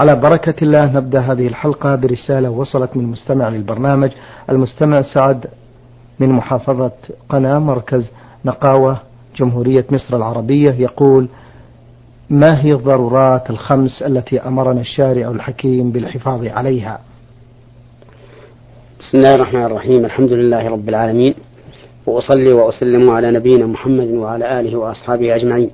على 0.00 0.14
بركة 0.14 0.54
الله 0.64 0.84
نبدأ 0.84 1.20
هذه 1.20 1.46
الحلقة 1.46 1.94
برسالة 1.96 2.50
وصلت 2.50 2.96
من 2.96 3.04
مستمع 3.04 3.48
للبرنامج 3.48 4.10
المستمع 4.50 5.02
سعد 5.14 5.46
من 6.18 6.28
محافظة 6.28 6.92
قنا 7.28 7.58
مركز 7.58 8.10
نقاوة 8.44 9.00
جمهورية 9.36 9.84
مصر 9.90 10.16
العربية 10.16 10.70
يقول 10.78 11.28
ما 12.30 12.64
هي 12.64 12.72
الضرورات 12.72 13.50
الخمس 13.50 14.02
التي 14.02 14.40
أمرنا 14.40 14.80
الشارع 14.80 15.30
الحكيم 15.30 15.90
بالحفاظ 15.90 16.46
عليها؟ 16.46 17.00
بسم 19.00 19.18
الله 19.18 19.34
الرحمن 19.34 19.64
الرحيم 19.64 20.04
الحمد 20.04 20.32
لله 20.32 20.68
رب 20.68 20.88
العالمين 20.88 21.34
وأصلي 22.06 22.52
وأسلم 22.52 23.10
على 23.10 23.30
نبينا 23.30 23.66
محمد 23.66 24.08
وعلى 24.08 24.60
آله 24.60 24.78
وأصحابه 24.78 25.36
أجمعين. 25.36 25.70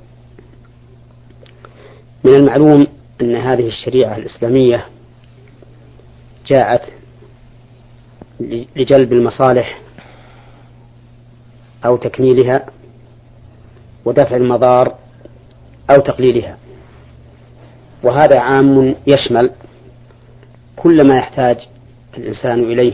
من 2.25 2.35
المعلوم 2.35 2.87
أن 3.23 3.37
هذه 3.37 3.69
الشريعة 3.69 4.17
الإسلامية 4.17 4.87
جاءت 6.47 6.93
لجلب 8.77 9.13
المصالح 9.13 9.81
أو 11.85 11.97
تكميلها 11.97 12.67
ودفع 14.05 14.37
المضار 14.37 14.95
أو 15.91 15.97
تقليلها. 15.97 16.59
وهذا 18.03 18.41
عام 18.41 18.95
يشمل 19.07 19.51
كل 20.77 21.09
ما 21.09 21.17
يحتاج 21.17 21.57
الإنسان 22.19 22.65
إليه 22.65 22.93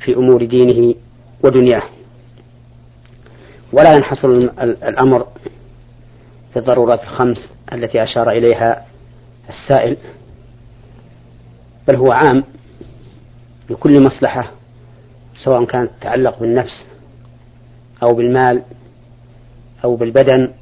في 0.00 0.16
أمور 0.16 0.44
دينه 0.44 0.94
ودنياه. 1.44 1.82
ولا 3.72 3.94
ينحصر 3.94 4.28
الأمر 4.62 5.26
في 6.52 6.58
الضرورات 6.58 7.02
الخمس 7.02 7.48
التي 7.72 8.02
أشار 8.02 8.30
إليها 8.30 8.86
السائل 9.50 9.96
بل 11.88 11.96
هو 11.96 12.12
عام 12.12 12.44
لكل 13.70 14.02
مصلحة 14.02 14.50
سواء 15.44 15.64
كانت 15.64 15.90
تتعلق 16.00 16.38
بالنفس 16.40 16.86
أو 18.02 18.14
بالمال 18.14 18.62
أو 19.84 19.96
بالبدن 19.96 20.52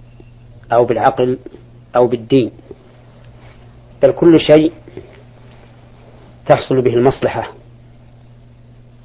أو 0.73 0.85
بالعقل 0.85 1.39
أو 1.97 2.07
بالدين. 2.07 2.51
بل 4.03 4.13
كل 4.13 4.41
شيء 4.41 4.73
تحصل 6.47 6.83
به 6.83 6.95
المصلحة 6.95 7.53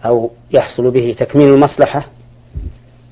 أو 0.06 0.32
يحصل 0.52 0.92
به 0.92 1.16
تكميل 1.20 1.50
المصلحة 1.54 2.08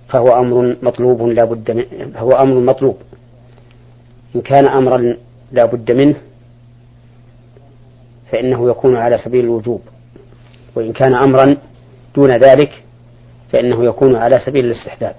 فهو 0.09 0.27
أمر 0.27 0.75
مطلوب 0.83 1.21
لا 1.21 1.45
بد 1.45 1.87
فهو 2.13 2.31
أمر 2.31 2.59
مطلوب. 2.59 2.97
إن 4.35 4.41
كان 4.41 4.67
أمرا 4.67 5.15
لا 5.51 5.65
بد 5.65 5.91
منه 5.91 6.15
فإنه 8.31 8.69
يكون 8.69 8.95
على 8.95 9.17
سبيل 9.17 9.45
الوجوب. 9.45 9.81
وإن 10.75 10.93
كان 10.93 11.13
أمرا 11.15 11.57
دون 12.15 12.31
ذلك 12.31 12.83
فإنه 13.51 13.85
يكون 13.85 14.15
على 14.15 14.39
سبيل 14.45 14.65
الاستحباب. 14.65 15.15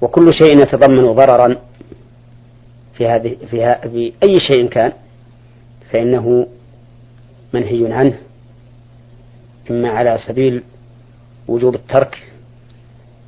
وكل 0.00 0.34
شيء 0.34 0.58
يتضمن 0.58 1.12
ضررا 1.12 1.56
في 2.94 3.06
هذه 3.08 3.36
في, 3.50 4.12
أي 4.22 4.36
شيء 4.52 4.68
كان 4.68 4.92
فإنه 5.90 6.46
منهي 7.52 7.92
عنه. 7.92 8.18
إما 9.70 9.90
على 9.90 10.18
سبيل 10.26 10.62
وجوب 11.48 11.74
الترك 11.74 12.18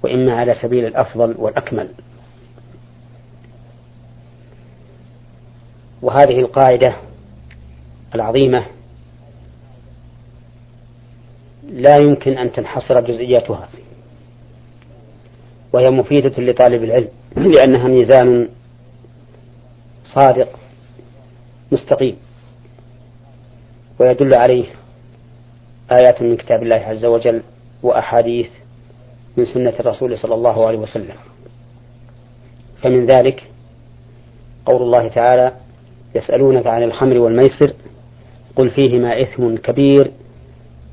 وإما 0.03 0.35
على 0.35 0.55
سبيل 0.55 0.85
الأفضل 0.87 1.35
والأكمل. 1.39 1.89
وهذه 6.03 6.41
القاعدة 6.41 6.95
العظيمة 8.15 8.67
لا 11.73 11.97
يمكن 11.97 12.39
أن 12.39 12.53
تنحصر 12.53 13.01
جزئياتها 13.01 13.69
وهي 15.73 15.91
مفيدة 15.91 16.43
لطالب 16.43 16.85
العلم 16.85 17.09
لأنها 17.37 17.89
ميزان 17.89 18.49
صادق 20.05 20.49
مستقيم 21.73 22.17
ويدل 23.99 24.35
عليه 24.35 24.65
آيات 25.93 26.23
من 26.23 26.37
كتاب 26.37 26.63
الله 26.63 26.77
عز 26.77 27.05
وجل 27.05 27.43
وأحاديث 27.83 28.51
من 29.37 29.45
سنة 29.45 29.75
الرسول 29.81 30.19
صلى 30.19 30.35
الله 30.35 30.67
عليه 30.67 30.79
وسلم. 30.79 31.15
فمن 32.83 33.07
ذلك 33.07 33.51
قول 34.67 34.83
الله 34.83 35.09
تعالى 35.09 35.53
يسألونك 36.15 36.67
عن 36.67 36.83
الخمر 36.83 37.19
والميسر 37.19 37.75
قل 38.57 38.71
فيهما 38.71 39.23
إثم 39.23 39.57
كبير 39.57 40.11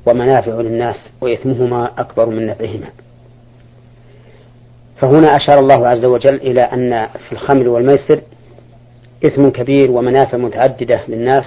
ومنافع 0.06 0.60
للناس 0.60 0.96
وإثمهما 1.20 2.00
أكبر 2.00 2.26
من 2.26 2.46
نفعهما. 2.46 2.88
فهنا 4.96 5.36
أشار 5.36 5.58
الله 5.58 5.88
عز 5.88 6.04
وجل 6.04 6.34
إلى 6.34 6.60
أن 6.60 7.06
في 7.06 7.32
الخمر 7.32 7.68
والميسر 7.68 8.20
إثم 9.26 9.48
كبير 9.48 9.90
ومنافع 9.90 10.38
متعددة 10.38 11.00
للناس 11.08 11.44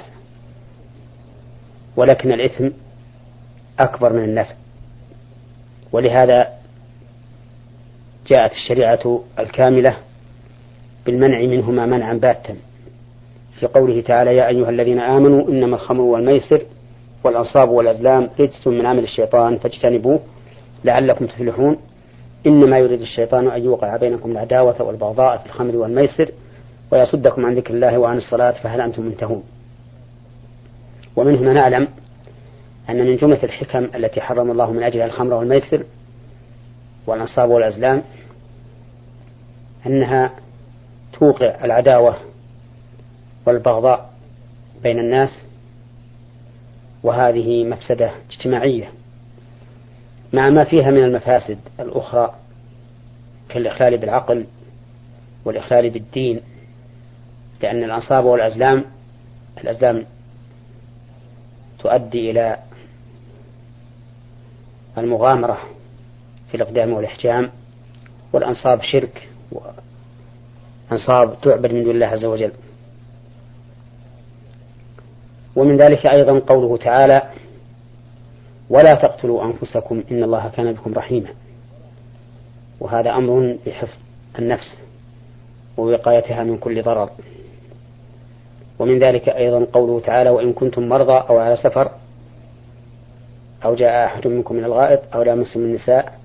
ولكن 1.96 2.32
الإثم 2.32 2.70
أكبر 3.80 4.14
من 4.14 4.24
النفع. 4.24 4.54
ولهذا 5.92 6.48
جاءت 8.28 8.52
الشريعة 8.52 9.24
الكاملة 9.40 9.98
بالمنع 11.06 11.40
منهما 11.40 11.86
منعا 11.86 12.14
باتا. 12.14 12.56
في 13.62 13.68
قوله 13.68 14.02
تعالى 14.02 14.36
يا 14.36 14.48
أيها 14.48 14.70
الذين 14.70 15.00
آمنوا 15.00 15.50
إنما 15.50 15.76
الخمر 15.76 16.02
والميسر 16.02 16.62
والأنصاب 17.24 17.70
والأزلام 17.70 18.30
رجس 18.40 18.68
من 18.68 18.86
عمل 18.86 19.04
الشيطان 19.04 19.58
فاجتنبوه 19.58 20.20
لعلكم 20.84 21.26
تفلحون. 21.26 21.78
إنما 22.46 22.78
يريد 22.78 23.02
الشيطان 23.02 23.48
أن 23.48 23.64
يوقع 23.64 23.98
بينكم 23.98 24.32
العداوة 24.32 24.82
والبغضاء 24.82 25.38
في 25.38 25.46
الخمر 25.46 25.76
والميسر 25.76 26.32
ويصدكم 26.92 27.46
عن 27.46 27.56
ذكر 27.56 27.74
الله 27.74 27.98
وعن 27.98 28.18
الصلاة 28.18 28.52
فهل 28.52 28.82
أنتم 28.82 29.04
منتهون؟ 29.04 29.44
ومن 31.16 31.36
هنا 31.36 31.54
نعلم 31.54 31.88
أن 32.90 33.06
من 33.06 33.16
جملة 33.16 33.44
الحكم 33.44 33.88
التي 33.96 34.22
حرم 34.22 34.52
الله 34.52 34.72
من 34.72 34.84
أجلها 34.84 35.06
الخمر 35.06 35.34
والميسر 35.34 35.84
والأنصاب 37.08 37.50
والأزلام 37.50 38.02
أنها 39.86 40.32
توقع 41.14 41.66
العداوة 41.66 42.31
والبغضاء 43.46 44.14
بين 44.84 45.00
الناس 45.00 45.38
وهذه 47.04 47.64
مفسدة 47.64 48.12
اجتماعية 48.30 48.92
مع 50.34 50.50
ما 50.50 50.64
فيها 50.64 50.92
من 50.92 51.04
المفاسد 51.04 51.60
الأخرى 51.80 52.36
كالإخلال 53.50 53.98
بالعقل 53.98 54.46
والإخلال 55.46 55.90
بالدين 55.90 56.40
لأن 57.62 57.84
الأنصاب 57.84 58.26
والأزلام 58.26 58.86
الأزلام 59.64 60.06
تؤدي 61.80 62.32
إلى 62.32 62.58
المغامرة 64.98 65.58
في 66.52 66.58
الإقدام 66.58 66.94
والإحجام 66.94 67.50
والأنصاب 68.34 68.82
شرك 68.84 69.30
وأنصاب 70.92 71.42
تعبد 71.42 71.74
من 71.74 71.84
دون 71.84 71.96
الله 71.96 72.06
عز 72.06 72.26
وجل. 72.26 72.52
ومن 75.56 75.78
ذلك 75.78 76.06
أيضا 76.06 76.40
قوله 76.40 76.78
تعالى 76.78 77.22
ولا 78.70 78.94
تقتلوا 78.94 79.44
أنفسكم 79.46 80.04
إن 80.12 80.24
الله 80.24 80.50
كان 80.50 80.74
بكم 80.74 80.94
رحيما. 80.94 81.30
وهذا 82.80 83.12
أمر 83.12 83.58
بحفظ 83.66 83.98
النفس 84.40 84.78
ووقايتها 85.78 86.44
من 86.44 86.58
كل 86.58 86.82
ضرر. 86.84 87.10
ومن 88.80 89.00
ذلك 89.00 89.30
أيضا 89.30 89.68
قوله 89.74 90.00
تعالى 90.00 90.30
وإن 90.30 90.54
كنتم 90.54 90.90
مرضى 90.90 91.26
أو 91.30 91.38
على 91.38 91.56
سفر 91.58 91.92
أو 93.66 93.76
جاء 93.76 94.06
أحد 94.06 94.28
منكم 94.28 94.56
من 94.56 94.64
الغائط 94.64 95.02
أو 95.16 95.24
لامستم 95.24 95.60
النساء 95.60 96.20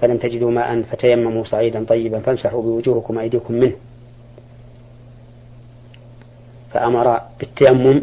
فلم 0.00 0.16
تجدوا 0.16 0.50
ماء 0.50 0.82
فتيمموا 0.82 1.44
صعيدا 1.44 1.84
طيبا 1.84 2.18
فامسحوا 2.18 2.62
بوجوهكم 2.62 3.16
وأيديكم 3.16 3.54
منه. 3.54 3.76
فأمر 6.72 7.20
بالتيمم 7.40 8.02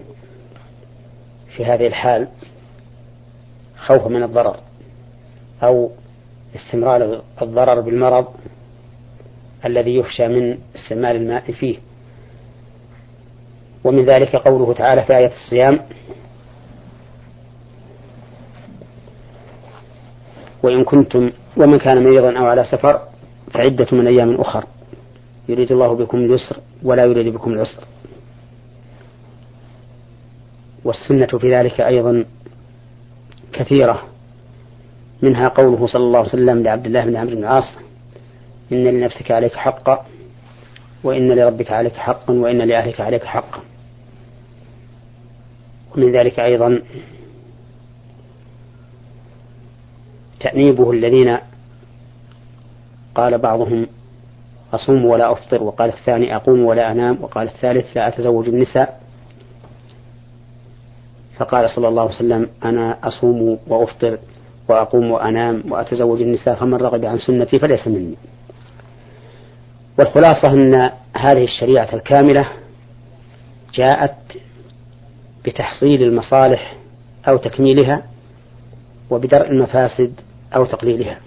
في 1.58 1.66
هذه 1.66 1.88
الحال 1.88 2.28
خوفا 3.78 4.10
من 4.10 4.24
الضرر 4.24 4.56
أو 5.64 5.92
استمرار 6.56 7.22
الضرر 7.42 7.82
بالمرض 7.82 8.26
الذي 9.66 9.96
يخشى 9.96 10.28
من 10.28 10.58
استعمال 10.76 11.16
الماء 11.16 11.52
فيه. 11.52 11.78
ومن 13.84 14.06
ذلك 14.06 14.36
قوله 14.36 14.74
تعالى 14.74 15.04
في 15.04 15.18
آية 15.18 15.32
الصيام 15.34 15.80
وإن 20.64 20.84
كنتم 20.84 21.32
ومن 21.58 21.78
كان 21.80 22.04
مريضا 22.04 22.40
أو 22.40 22.46
على 22.46 22.64
سفر 22.64 23.02
فعدة 23.54 23.88
من 23.92 24.08
أيام 24.08 24.36
أخر 24.36 24.66
يريد 25.50 25.72
الله 25.72 25.96
بكم 25.96 26.18
اليسر 26.18 26.58
ولا 26.84 27.06
يريد 27.06 27.34
بكم 27.34 27.54
العسر. 27.54 27.84
والسنة 30.84 31.26
في 31.26 31.56
ذلك 31.56 31.82
أيضا 31.82 32.26
كثيرة. 33.54 34.04
منها 35.22 35.48
قوله 35.48 35.88
صلى 35.88 36.04
الله 36.04 36.20
عليه 36.20 36.30
وسلم 36.30 36.64
لعبد 36.64 36.86
الله 36.86 37.06
بن 37.06 37.16
عمرو 37.16 37.36
بن 37.36 37.38
العاص 37.38 37.78
إن 38.72 38.84
لنفسك 38.84 39.32
عليك 39.32 39.54
حقا 39.54 40.06
وإن 41.04 41.32
لربك 41.32 41.72
عليك 41.72 41.94
حقا 41.94 42.34
وإن 42.34 42.58
لأهلك 42.58 43.02
عليك 43.02 43.24
حقا. 43.24 43.60
ومن 45.96 46.12
ذلك 46.12 46.40
أيضا 46.40 46.82
تأنيبه 50.40 50.92
الذين 50.92 51.38
قال 53.16 53.38
بعضهم 53.38 53.88
أصوم 54.74 55.06
ولا 55.06 55.32
أفطر 55.32 55.64
وقال 55.64 55.90
الثاني 55.90 56.36
أقوم 56.36 56.66
ولا 56.66 56.92
أنام 56.92 57.18
وقال 57.22 57.48
الثالث 57.48 57.98
لا 57.98 58.08
أتزوج 58.08 58.48
النساء. 58.48 59.07
فقال 61.38 61.70
صلى 61.70 61.88
الله 61.88 62.02
عليه 62.02 62.16
وسلم 62.16 62.50
أنا 62.66 62.98
أصوم 63.04 63.60
وأفطر 63.68 64.18
وأقوم 64.70 65.12
وأنام 65.12 65.64
وأتزوج 65.70 66.22
النساء 66.22 66.56
فمن 66.56 66.74
رغب 66.74 67.06
عن 67.06 67.18
سنتي 67.18 67.60
فليس 67.60 67.88
مني. 67.88 68.16
والخلاصة 70.00 70.54
أن 70.54 70.92
هذه 71.14 71.44
الشريعة 71.44 71.90
الكاملة 71.94 72.48
جاءت 73.74 74.16
بتحصيل 75.46 76.04
المصالح 76.04 76.76
أو 77.28 77.38
تكميلها 77.38 78.04
وبدرء 79.10 79.52
المفاسد 79.52 80.14
أو 80.56 80.66
تقليلها. 80.66 81.18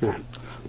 نعم. 0.00 0.22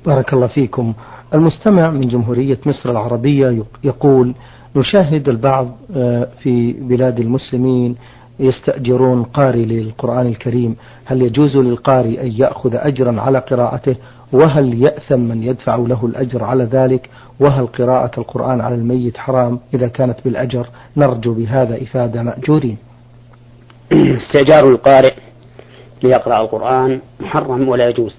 بارك 0.05 0.33
الله 0.33 0.47
فيكم. 0.47 0.93
المستمع 1.33 1.89
من 1.89 2.07
جمهورية 2.07 2.59
مصر 2.65 2.91
العربية 2.91 3.63
يقول 3.83 4.35
نشاهد 4.75 5.29
البعض 5.29 5.67
آه، 5.95 6.27
في 6.39 6.73
بلاد 6.73 7.19
المسلمين 7.19 7.95
يستأجرون 8.39 9.23
قارئ 9.23 9.65
للقرآن 9.65 10.27
الكريم. 10.27 10.75
هل 11.05 11.21
يجوز 11.21 11.57
للقارئ 11.57 12.21
أن 12.21 12.31
يأخذ 12.31 12.75
أجرا 12.75 13.21
على 13.21 13.39
قراءته؟ 13.39 13.95
وهل 14.31 14.83
يأثم 14.83 15.19
من 15.19 15.43
يدفع 15.43 15.75
له 15.75 16.05
الأجر 16.05 16.43
على 16.43 16.63
ذلك؟ 16.63 17.09
وهل 17.39 17.67
قراءة 17.67 18.19
القرآن 18.19 18.61
على 18.61 18.75
الميت 18.75 19.17
حرام؟ 19.17 19.59
إذا 19.73 19.87
كانت 19.87 20.17
بالأجر 20.25 20.67
نرجو 20.97 21.33
بهذا 21.33 21.83
إفادة 21.83 22.23
مأجورين. 22.23 22.77
استئجار 23.91 24.69
القارئ 24.69 25.13
ليقرأ 26.03 26.41
القرآن 26.41 26.99
محرم 27.19 27.69
ولا 27.69 27.89
يجوز. 27.89 28.17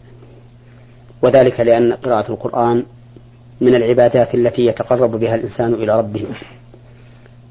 وذلك 1.22 1.60
لأن 1.60 1.92
قراءة 1.92 2.32
القرآن 2.32 2.84
من 3.60 3.74
العبادات 3.74 4.34
التي 4.34 4.66
يتقرب 4.66 5.10
بها 5.10 5.34
الإنسان 5.34 5.74
إلى 5.74 5.98
ربه. 5.98 6.26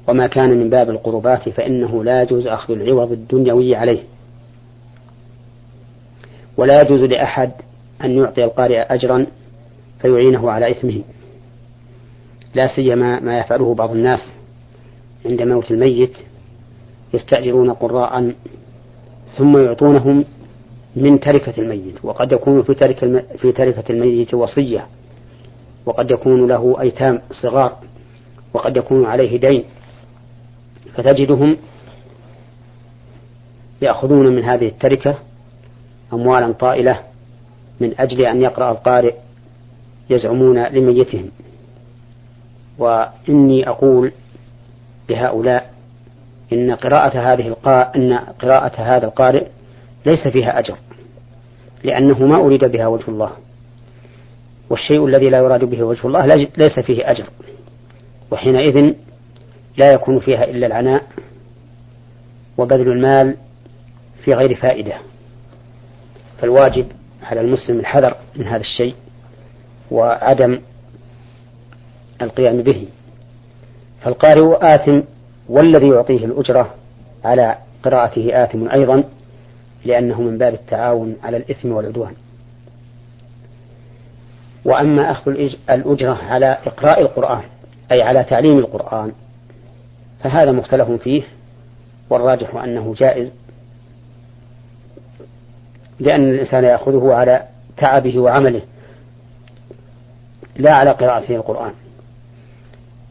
وما 0.08 0.26
كان 0.26 0.50
من 0.50 0.70
باب 0.70 0.90
القربات 0.90 1.48
فإنه 1.48 2.04
لا 2.04 2.22
يجوز 2.22 2.46
أخذ 2.46 2.74
العوض 2.74 3.12
الدنيوي 3.12 3.76
عليه. 3.76 4.02
ولا 6.56 6.80
يجوز 6.80 7.00
لأحد 7.00 7.50
أن 8.04 8.10
يعطي 8.10 8.44
القارئ 8.44 8.78
أجرا 8.78 9.26
فيعينه 10.02 10.50
على 10.50 10.70
إثمه. 10.70 11.00
لا 12.54 12.66
سيما 12.76 13.20
ما 13.20 13.38
يفعله 13.38 13.74
بعض 13.74 13.90
الناس 13.90 14.20
عند 15.26 15.42
موت 15.42 15.70
الميت 15.70 16.12
يستأجرون 17.14 17.72
قراء 17.72 18.32
ثم 19.36 19.58
يعطونهم 19.58 20.24
من 20.96 21.20
تركة 21.20 21.60
الميت 21.60 22.04
وقد 22.04 22.32
يكون 22.32 22.62
في 22.62 22.74
تركة 22.74 23.22
في 23.36 23.52
تركة 23.52 23.92
الميت 23.92 24.34
وصية. 24.34 24.86
وقد 25.86 26.10
يكون 26.10 26.48
له 26.48 26.76
أيتام 26.80 27.20
صغار 27.42 27.76
وقد 28.54 28.76
يكون 28.76 29.04
عليه 29.06 29.40
دين 29.40 29.64
فتجدهم 30.94 31.56
يأخذون 33.82 34.36
من 34.36 34.44
هذه 34.44 34.68
التركة 34.68 35.18
أموالا 36.12 36.52
طائلة 36.52 37.00
من 37.80 37.94
أجل 37.98 38.20
أن 38.20 38.42
يقرأ 38.42 38.70
القارئ 38.70 39.14
يزعمون 40.10 40.64
لميتهم. 40.64 41.30
وإني 42.78 43.68
أقول 43.68 44.12
لهؤلاء 45.08 45.74
إن 46.52 46.74
قراءة 46.74 47.18
هذه 47.18 47.48
القا... 47.48 47.96
إن 47.96 48.14
قراءة 48.14 48.80
هذا 48.80 49.06
القارئ 49.06 49.46
ليس 50.06 50.28
فيها 50.28 50.58
أجر 50.58 50.76
لأنه 51.84 52.26
ما 52.26 52.36
أريد 52.36 52.64
بها 52.64 52.86
وجه 52.86 53.08
الله. 53.08 53.30
والشيء 54.70 55.06
الذي 55.06 55.30
لا 55.30 55.38
يراد 55.38 55.64
به 55.64 55.82
وجه 55.82 56.06
الله 56.06 56.26
ليس 56.56 56.78
فيه 56.78 57.10
أجر. 57.10 57.24
وحينئذ 58.30 58.94
لا 59.76 59.92
يكون 59.92 60.20
فيها 60.20 60.44
إلا 60.44 60.66
العناء 60.66 61.02
وبذل 62.58 62.88
المال 62.88 63.36
في 64.24 64.34
غير 64.34 64.54
فائدة. 64.54 64.94
فالواجب 66.38 66.86
على 67.22 67.40
المسلم 67.40 67.80
الحذر 67.80 68.16
من 68.36 68.44
هذا 68.44 68.60
الشيء 68.60 68.94
وعدم 69.90 70.60
القيام 72.22 72.62
به. 72.62 72.88
فالقارئ 74.02 74.74
آثم 74.74 75.00
والذي 75.48 75.88
يعطيه 75.88 76.24
الأجرة 76.24 76.74
على 77.24 77.58
قراءته 77.82 78.44
آثم 78.44 78.68
أيضا 78.68 79.04
لأنه 79.84 80.22
من 80.22 80.38
باب 80.38 80.54
التعاون 80.54 81.16
على 81.22 81.36
الإثم 81.36 81.72
والعدوان. 81.72 82.12
وأما 84.64 85.10
أخذ 85.10 85.30
الأجرة 85.70 86.18
على 86.28 86.58
إقراء 86.66 87.00
القرآن 87.00 87.42
أي 87.92 88.02
على 88.02 88.24
تعليم 88.24 88.58
القرآن 88.58 89.12
فهذا 90.20 90.52
مختلف 90.52 90.90
فيه 90.90 91.22
والراجح 92.10 92.54
أنه 92.54 92.94
جائز 92.94 93.32
لأن 96.00 96.30
الإنسان 96.30 96.64
يأخذه 96.64 97.14
على 97.14 97.42
تعبه 97.76 98.18
وعمله 98.18 98.62
لا 100.56 100.72
على 100.72 100.90
قراءته 100.90 101.36
القرآن. 101.36 101.72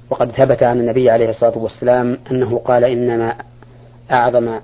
وقد 0.10 0.32
ثبت 0.32 0.64
عن 0.64 0.80
النبي 0.80 1.10
عليه 1.10 1.30
الصلاة 1.30 1.58
والسلام 1.58 2.18
أنه 2.32 2.58
قال 2.58 2.84
إنما 2.84 3.36
أعظم 4.12 4.60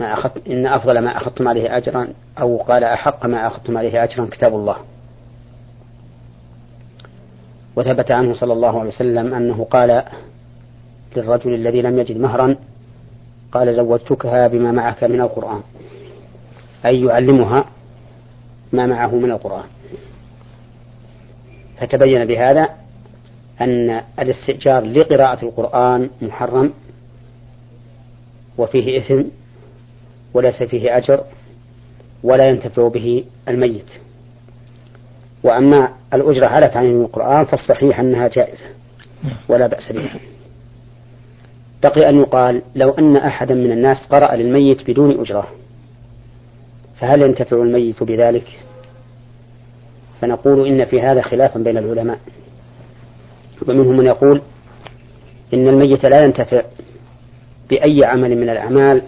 ما 0.00 0.12
أخذت 0.12 0.46
إن 0.48 0.66
أفضل 0.66 0.98
ما 0.98 1.16
أخذتم 1.16 1.48
عليه 1.48 1.76
أجرا 1.76 2.08
أو 2.40 2.56
قال 2.56 2.84
أحق 2.84 3.26
ما 3.26 3.46
أخذتم 3.46 3.78
عليه 3.78 4.04
أجرا 4.04 4.28
كتاب 4.30 4.54
الله. 4.54 4.76
وثبت 7.80 8.10
عنه 8.10 8.34
صلى 8.34 8.52
الله 8.52 8.80
عليه 8.80 8.88
وسلم 8.88 9.34
أنه 9.34 9.64
قال 9.64 10.02
للرجل 11.16 11.54
الذي 11.54 11.82
لم 11.82 11.98
يجد 11.98 12.16
مهرا 12.16 12.56
قال 13.52 13.74
زوجتكها 13.74 14.48
بما 14.48 14.72
معك 14.72 15.04
من 15.04 15.20
القرآن 15.20 15.60
أي 16.86 17.00
يعلمها 17.00 17.64
ما 18.72 18.86
معه 18.86 19.14
من 19.14 19.30
القرآن. 19.30 19.64
فتبين 21.78 22.24
بهذا 22.24 22.68
أن 23.60 24.02
الاستئجار 24.18 24.84
لقراءة 24.84 25.44
القرآن 25.44 26.10
محرم 26.22 26.72
وفيه 28.58 28.98
إثم 28.98 29.22
وليس 30.34 30.62
فيه 30.62 30.96
أجر 30.96 31.24
ولا 32.22 32.48
ينتفع 32.48 32.88
به 32.88 33.24
الميت. 33.48 33.90
وأما 35.44 35.88
الأجرة 36.14 36.46
على 36.46 36.68
تعليم 36.68 37.00
القرآن 37.00 37.44
فالصحيح 37.44 38.00
أنها 38.00 38.28
جائزة. 38.28 38.64
ولا 39.48 39.66
بأس 39.66 39.92
بها. 39.92 40.20
بقي 41.82 42.08
أن 42.08 42.20
يقال 42.20 42.62
لو 42.74 42.90
أن 42.90 43.16
أحدا 43.16 43.54
من 43.54 43.72
الناس 43.72 43.96
قرأ 44.10 44.36
للميت 44.36 44.90
بدون 44.90 45.20
أجرة 45.20 45.48
فهل 47.00 47.22
ينتفع 47.22 47.56
الميت 47.56 48.02
بذلك؟ 48.02 48.46
فنقول 50.20 50.66
إن 50.66 50.84
في 50.84 51.00
هذا 51.00 51.22
خلافا 51.22 51.60
بين 51.60 51.78
العلماء. 51.78 52.18
ومنهم 53.68 53.96
من 53.96 54.06
يقول 54.06 54.42
إن 55.54 55.68
الميت 55.68 56.04
لا 56.04 56.24
ينتفع 56.24 56.62
بأي 57.70 58.04
عمل 58.04 58.36
من 58.36 58.50
الأعمال 58.50 59.02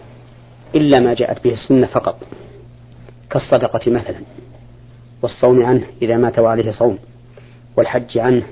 إلا 0.75 1.01
ما 1.01 1.15
جاءت 1.15 1.45
به 1.45 1.53
السنة 1.53 1.87
فقط 1.87 2.19
كالصدقة 3.31 3.91
مثلا. 3.91 4.21
والصوم 5.23 5.64
عنه 5.67 5.87
إذا 6.02 6.17
مات 6.17 6.38
وعليه 6.38 6.73
صوم 6.73 6.99
والحج 7.76 8.19
عنه 8.19 8.43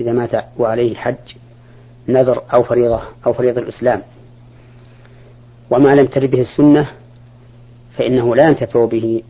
إذا 0.00 0.12
مات 0.12 0.44
وعليه 0.58 0.94
حج 0.94 1.16
نذر 2.08 2.42
أو 2.52 2.62
فريضة 2.62 3.00
أو 3.26 3.32
فريضة 3.32 3.60
الإسلام. 3.60 4.02
وما 5.70 5.94
لم 5.94 6.06
ترد 6.06 6.30
به 6.30 6.40
السنة 6.40 6.88
فإنه 7.96 8.36
لا 8.36 8.48
ينتفع 8.48 8.84
به 8.84 9.22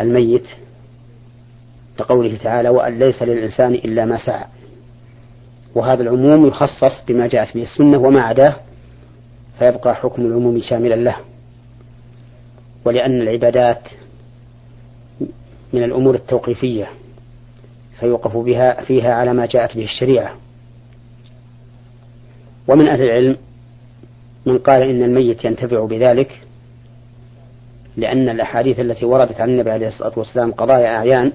الميت 0.00 0.46
لقوله 2.00 2.36
تعالى 2.36 2.68
وأن 2.68 2.98
ليس 2.98 3.22
للإنسان 3.22 3.74
إلا 3.74 4.04
ما 4.04 4.16
سعى 4.26 4.44
وهذا 5.74 6.02
العموم 6.02 6.46
يخصص 6.46 7.04
بما 7.08 7.26
جاءت 7.26 7.54
به 7.54 7.62
السنة 7.62 7.98
وما 7.98 8.22
عداه 8.22 8.56
فيبقى 9.58 9.94
حكم 9.94 10.26
العموم 10.26 10.60
شاملا 10.60 10.94
له. 10.94 11.16
ولأن 12.84 13.20
العبادات 13.22 13.88
من 15.74 15.82
الأمور 15.82 16.14
التوقيفية 16.14 16.88
فيوقف 18.00 18.36
بها 18.36 18.84
فيها 18.84 19.14
على 19.14 19.32
ما 19.32 19.46
جاءت 19.46 19.76
به 19.76 19.84
الشريعة. 19.84 20.36
ومن 22.68 22.88
أهل 22.88 23.02
العلم 23.02 23.36
من 24.46 24.58
قال 24.58 24.82
إن 24.82 25.02
الميت 25.02 25.44
ينتفع 25.44 25.84
بذلك 25.84 26.40
لأن 27.96 28.28
الأحاديث 28.28 28.80
التي 28.80 29.04
وردت 29.04 29.40
عن 29.40 29.50
النبي 29.50 29.70
عليه 29.70 29.88
الصلاة 29.88 30.12
والسلام 30.16 30.52
قضايا 30.52 30.88
أعيان 30.88 31.32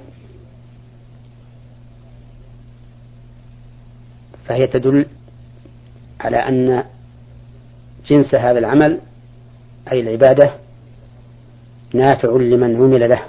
فهي 4.46 4.68
تدل 4.68 5.06
على 6.20 6.38
أن 6.38 6.84
جنس 8.08 8.36
هذا 8.36 8.60
العمل 8.60 9.00
أي 9.92 10.00
العبادة 10.00 10.54
نافع 11.94 12.30
لمن 12.30 12.76
عمل 12.76 13.10
له. 13.10 13.22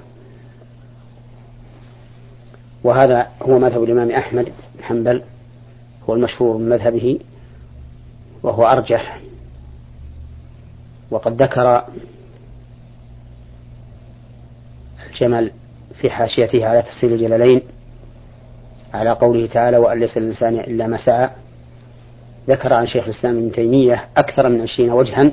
وهذا 2.85 3.27
هو 3.43 3.59
مذهب 3.59 3.83
الإمام 3.85 4.11
أحمد 4.11 4.45
بن 4.45 4.85
حنبل 4.85 5.23
هو 6.09 6.15
المشهور 6.15 6.57
من 6.57 6.69
مذهبه 6.69 7.19
وهو 8.43 8.67
أرجح. 8.67 9.21
وقد 11.11 11.43
ذكر 11.43 11.85
الجمل 15.11 15.51
في 16.01 16.11
حاشيته 16.11 16.67
على 16.67 16.83
تفسير 16.83 17.11
الجلالين 17.11 17.61
على 18.95 19.11
قوله 19.11 19.47
تعالى 19.47 19.77
وأن 19.77 20.01
ليس 20.01 20.17
الإنسان 20.17 20.59
إلا 20.59 20.87
ما 20.87 20.97
سعى 20.97 21.31
ذكر 22.49 22.73
عن 22.73 22.87
شيخ 22.87 23.05
الإسلام 23.05 23.39
ابن 23.39 23.53
تيمية 23.53 24.09
أكثر 24.17 24.49
من 24.49 24.61
عشرين 24.61 24.91
وجها 24.91 25.31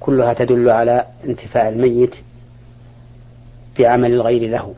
كلها 0.00 0.34
تدل 0.34 0.70
على 0.70 1.06
انتفاع 1.24 1.68
الميت 1.68 2.14
بعمل 3.78 4.12
الغير 4.12 4.50
له. 4.50 4.74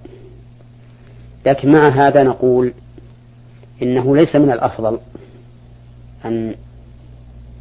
لكن 1.47 1.73
مع 1.73 1.89
هذا 1.89 2.23
نقول 2.23 2.73
إنه 3.83 4.17
ليس 4.17 4.37
من 4.37 4.53
الأفضل 4.53 4.99
أن 6.25 6.55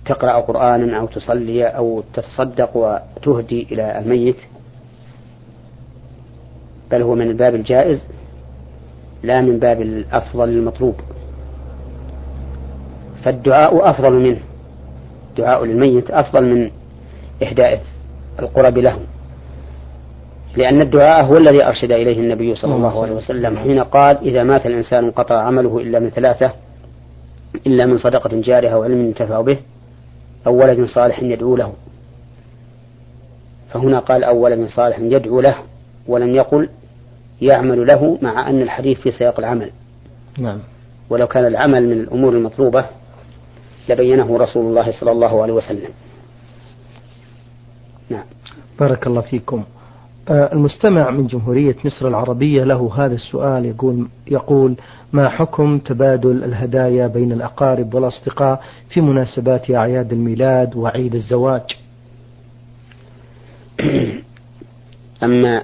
تقرأ 0.05 0.41
قرآنا 0.41 0.97
أو 0.97 1.07
تصلي 1.07 1.65
أو 1.65 2.03
تتصدق 2.13 2.77
وتهدي 2.77 3.67
إلى 3.71 3.99
الميت 3.99 4.37
بل 6.91 7.01
هو 7.01 7.15
من 7.15 7.27
الباب 7.27 7.55
الجائز 7.55 8.01
لا 9.23 9.41
من 9.41 9.59
باب 9.59 9.81
الأفضل 9.81 10.49
المطلوب. 10.49 10.95
فالدعاء 13.23 13.89
أفضل 13.89 14.11
منه 14.13 14.39
دعاء 15.37 15.65
للميت 15.65 16.11
أفضل 16.11 16.45
من 16.45 16.71
إهداء 17.43 17.81
القرب 18.39 18.77
له. 18.77 18.99
لأن 20.55 20.81
الدعاء 20.81 21.25
هو 21.25 21.37
الذي 21.37 21.65
أرشد 21.65 21.91
إليه 21.91 22.19
النبي 22.19 22.55
صلى 22.55 22.75
الله 22.75 23.01
عليه 23.01 23.13
وسلم 23.13 23.57
حين 23.57 23.79
قال 23.79 24.17
إذا 24.17 24.43
مات 24.43 24.65
الإنسان 24.65 25.03
انقطع 25.05 25.41
عمله 25.41 25.79
إلا 25.79 25.99
من 25.99 26.09
ثلاثة 26.09 26.51
إلا 27.67 27.85
من 27.85 27.97
صدقة 27.97 28.29
جارها 28.41 28.69
أو 28.69 28.83
علم 28.83 29.05
ينتفع 29.05 29.41
به 29.41 29.57
أو 30.47 30.55
ولد 30.55 30.85
صالح 30.85 31.23
يدعو 31.23 31.55
له. 31.55 31.73
فهنا 33.69 33.99
قال 33.99 34.23
أو 34.23 34.37
ولد 34.37 34.67
صالح 34.67 34.99
يدعو 34.99 35.41
له 35.41 35.55
ولم 36.07 36.35
يقل 36.35 36.69
يعمل 37.41 37.87
له 37.87 38.17
مع 38.21 38.49
أن 38.49 38.61
الحديث 38.61 38.99
في 38.99 39.11
سياق 39.11 39.39
العمل. 39.39 39.71
نعم. 40.37 40.59
ولو 41.09 41.27
كان 41.27 41.45
العمل 41.45 41.87
من 41.87 41.99
الأمور 41.99 42.33
المطلوبة 42.33 42.85
لبينه 43.89 44.37
رسول 44.37 44.65
الله 44.65 44.99
صلى 44.99 45.11
الله 45.11 45.41
عليه 45.41 45.53
وسلم. 45.53 45.89
نعم. 48.09 48.25
بارك 48.79 49.07
الله 49.07 49.21
فيكم. 49.21 49.63
المستمع 50.29 51.09
من 51.09 51.27
جمهورية 51.27 51.75
مصر 51.85 52.07
العربية 52.07 52.63
له 52.63 52.91
هذا 52.95 53.13
السؤال 53.15 53.65
يقول 53.65 54.07
يقول 54.27 54.75
ما 55.13 55.29
حكم 55.29 55.77
تبادل 55.77 56.43
الهدايا 56.43 57.07
بين 57.07 57.31
الأقارب 57.31 57.93
والأصدقاء 57.93 58.63
في 58.89 59.01
مناسبات 59.01 59.71
أعياد 59.71 60.13
الميلاد 60.13 60.75
وعيد 60.75 61.15
الزواج؟ 61.15 61.77
أما 65.23 65.63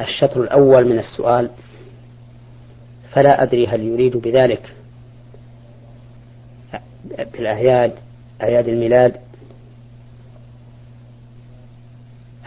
الشطر 0.00 0.42
الأول 0.42 0.88
من 0.88 0.98
السؤال 0.98 1.50
فلا 3.12 3.42
أدري 3.42 3.66
هل 3.66 3.80
يريد 3.80 4.16
بذلك 4.16 4.74
بالأعياد 7.32 7.92
أعياد 8.42 8.68
الميلاد 8.68 9.27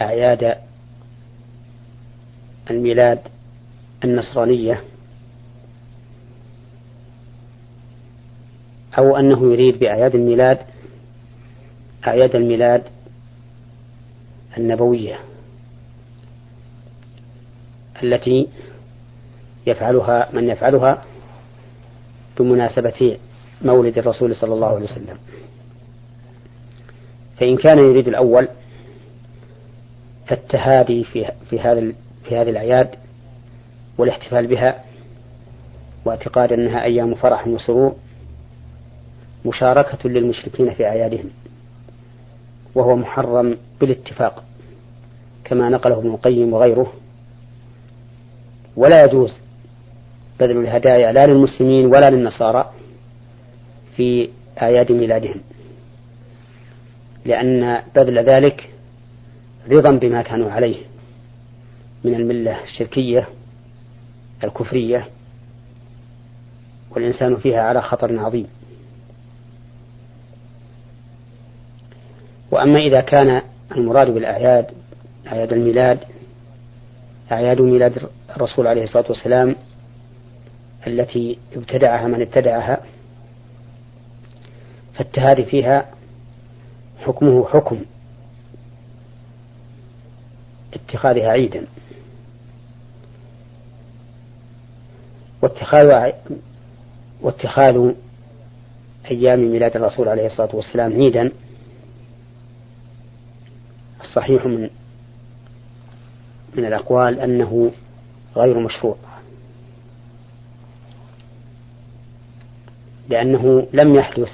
أعياد 0.01 0.57
الميلاد 2.69 3.19
النصرانية 4.03 4.83
أو 8.97 9.17
أنه 9.17 9.53
يريد 9.53 9.79
بأعياد 9.79 10.15
الميلاد 10.15 10.57
أعياد 12.07 12.35
الميلاد 12.35 12.83
النبوية 14.57 15.19
التي 18.03 18.47
يفعلها 19.67 20.29
من 20.33 20.49
يفعلها 20.49 21.03
بمناسبة 22.39 23.17
مولد 23.61 23.97
الرسول 23.97 24.35
صلى 24.35 24.53
الله 24.53 24.67
عليه 24.67 24.85
وسلم. 24.85 25.17
فإن 27.37 27.57
كان 27.57 27.77
يريد 27.79 28.07
الأول 28.07 28.47
فالتهادي 30.31 31.03
في 31.03 31.31
في 31.49 31.59
هذا 31.59 31.93
في 32.23 32.37
هذه 32.37 32.49
الأعياد 32.49 32.89
والاحتفال 33.97 34.47
بها 34.47 34.83
واعتقاد 36.05 36.53
أنها 36.53 36.83
أيام 36.83 37.15
فرح 37.15 37.47
وسرور 37.47 37.95
مشاركة 39.45 40.09
للمشركين 40.09 40.73
في 40.73 40.85
أعيادهم 40.85 41.29
وهو 42.75 42.95
محرم 42.95 43.57
بالاتفاق 43.79 44.43
كما 45.43 45.69
نقله 45.69 45.97
ابن 45.97 46.09
القيم 46.09 46.53
وغيره. 46.53 46.93
ولا 48.75 49.05
يجوز 49.05 49.33
بذل 50.39 50.57
الهدايا 50.57 51.11
لا 51.11 51.25
للمسلمين 51.25 51.85
ولا 51.85 52.09
للنصارى 52.09 52.71
في 53.95 54.29
أعياد 54.61 54.91
ميلادهم 54.91 55.41
لأن 57.25 57.81
بذل 57.95 58.19
ذلك 58.19 58.70
رضا 59.69 59.91
بما 59.91 60.21
كانوا 60.21 60.51
عليه 60.51 60.77
من 62.03 62.15
الملة 62.15 62.63
الشركية 62.63 63.27
الكفرية 64.43 65.07
والإنسان 66.91 67.37
فيها 67.37 67.61
على 67.61 67.81
خطر 67.81 68.19
عظيم. 68.19 68.47
وأما 72.51 72.79
إذا 72.79 73.01
كان 73.01 73.41
المراد 73.75 74.09
بالأعياد 74.09 74.65
أعياد 75.27 75.53
الميلاد 75.53 75.99
أعياد 77.31 77.61
ميلاد 77.61 78.09
الرسول 78.29 78.67
عليه 78.67 78.83
الصلاة 78.83 79.05
والسلام 79.09 79.55
التي 80.87 81.37
ابتدعها 81.55 82.07
من 82.07 82.21
ابتدعها 82.21 82.81
فالتهادي 84.93 85.43
فيها 85.43 85.85
حكمه 86.99 87.47
حكم 87.47 87.85
اتخاذها 90.73 91.29
عيدا. 91.29 91.65
واتخاذ 95.41 96.11
واتخاذ 97.21 97.93
أيام 99.11 99.51
ميلاد 99.51 99.75
الرسول 99.75 100.07
عليه 100.07 100.25
الصلاة 100.25 100.55
والسلام 100.55 100.93
عيدا. 100.93 101.31
الصحيح 104.01 104.45
من 104.45 104.69
من 106.55 106.65
الأقوال 106.65 107.19
أنه 107.19 107.71
غير 108.35 108.59
مشروع. 108.59 108.95
لأنه 113.09 113.67
لم 113.73 113.95
يحدث 113.95 114.29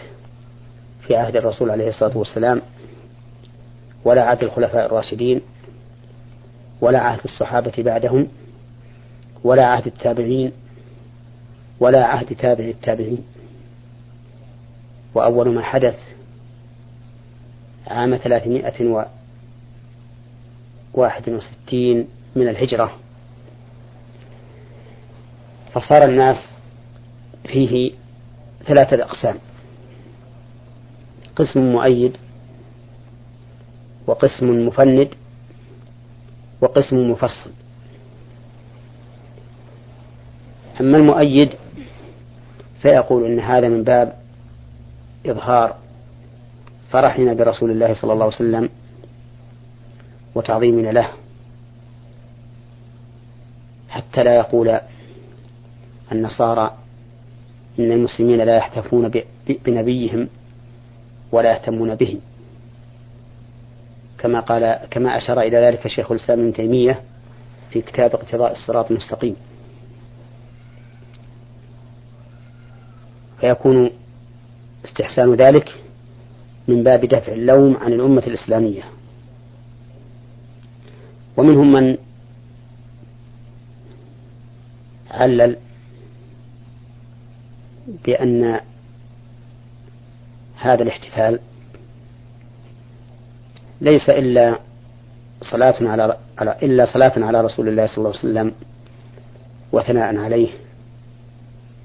في 1.08 1.16
عهد 1.16 1.36
الرسول 1.36 1.70
عليه 1.70 1.88
الصلاة 1.88 2.18
والسلام 2.18 2.62
ولا 4.06 4.24
عهد 4.24 4.44
الخلفاء 4.44 4.86
الراشدين 4.86 5.42
ولا 6.82 7.00
عهد 7.00 7.20
الصحابة 7.26 7.74
بعدهم 7.78 8.28
ولا 9.44 9.66
عهد 9.66 9.88
التابعين 9.88 10.52
ولا 11.80 12.06
عهد 12.06 12.36
تابع 12.36 12.64
التابعين. 12.64 13.24
وأول 15.16 15.50
ما 15.50 15.62
حدث 15.62 16.00
عام 17.88 18.18
ثلاثمائة 18.18 19.06
وواحد 20.94 21.30
وستين 21.30 22.08
من 22.36 22.48
الهجرة 22.48 22.96
فصار 25.74 26.04
الناس 26.04 26.38
فيه 27.48 27.92
ثلاثة 28.66 29.04
أقسام. 29.04 29.36
قسم 31.36 31.60
مؤيد 31.60 32.18
وقسم 34.08 34.68
مفند 34.68 35.10
وقسم 36.62 37.12
مفصل. 37.12 37.50
أما 40.82 40.98
المؤيد 40.98 41.50
فيقول 42.82 43.26
إن 43.26 43.40
هذا 43.40 43.70
من 43.70 43.84
باب 43.84 44.14
إظهار 45.26 45.76
فرحنا 46.92 47.34
برسول 47.34 47.72
الله 47.72 47.94
صلى 47.94 48.14
الله 48.14 48.26
عليه 48.26 48.36
وسلم 48.36 48.70
وتعظيمنا 50.36 50.90
له. 50.90 51.10
حتى 53.90 54.24
لا 54.24 54.36
يقول 54.36 54.80
النصارى 56.12 56.78
إن 57.80 57.92
المسلمين 57.92 58.42
لا 58.42 58.58
يحتفون 58.58 59.12
بنبيهم 59.66 60.30
ولا 61.32 61.52
يهتمون 61.52 61.96
به 61.96 62.18
كما 64.20 64.40
قال 64.40 64.80
كما 64.92 65.18
أشار 65.18 65.42
إلى 65.42 65.58
ذلك 65.58 65.88
شيخ 65.88 66.12
الإسلام 66.12 66.40
ابن 66.40 66.54
تيمية 66.54 67.02
في 67.72 67.82
كتاب 67.82 68.16
اقتضاء 68.16 68.52
الصراط 68.52 68.92
المستقيم. 68.92 69.36
فيكون 73.42 73.92
استحسان 74.86 75.34
ذلك 75.34 75.76
من 76.68 76.84
باب 76.84 77.06
دفع 77.06 77.32
اللوم 77.34 77.78
عن 77.78 77.94
الأمة 77.94 78.24
الإسلامية. 78.28 78.84
ومنهم 81.38 81.72
من 81.72 81.98
علل 85.12 85.58
بأن 88.06 88.60
هذا 90.56 90.84
الاحتفال 90.84 91.40
ليس 93.82 94.10
إلا 94.10 94.60
صلاة 95.42 95.76
على 95.82 96.18
إلا 96.64 96.86
صلاة 96.86 97.14
على 97.18 97.42
رسول 97.42 97.68
الله 97.68 97.88
صلى 97.88 97.98
الله 97.98 98.10
عليه 98.10 98.20
وسلم 98.20 98.52
وثناء 99.72 100.18
عليه 100.18 100.50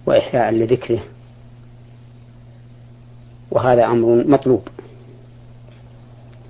وإحياء 0.06 0.52
لذكره. 0.52 1.00
وهذا 3.50 3.86
أمر 3.86 4.24
مطلوب 4.26 4.62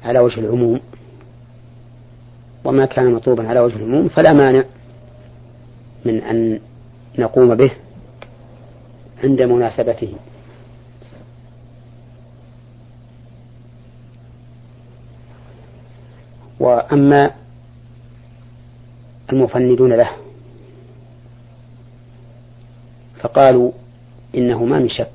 على 0.04 0.18
وجه 0.18 0.40
العموم. 0.40 0.80
وما 2.64 2.87
كان 2.87 3.12
مطلوبا 3.12 3.49
على 3.49 3.61
وجه 3.61 3.76
العموم 3.76 4.08
فلا 4.08 4.32
مانع 4.32 4.64
من 6.04 6.22
أن 6.22 6.61
نقوم 7.18 7.54
به 7.54 7.70
عند 9.25 9.42
مناسبته 9.42 10.14
وأما 16.62 17.31
المفندون 19.33 19.92
له. 19.92 20.11
فقالوا 23.21 23.73
إنه 24.35 24.64
ما 24.64 24.78
من 24.78 24.88
شك 24.88 25.09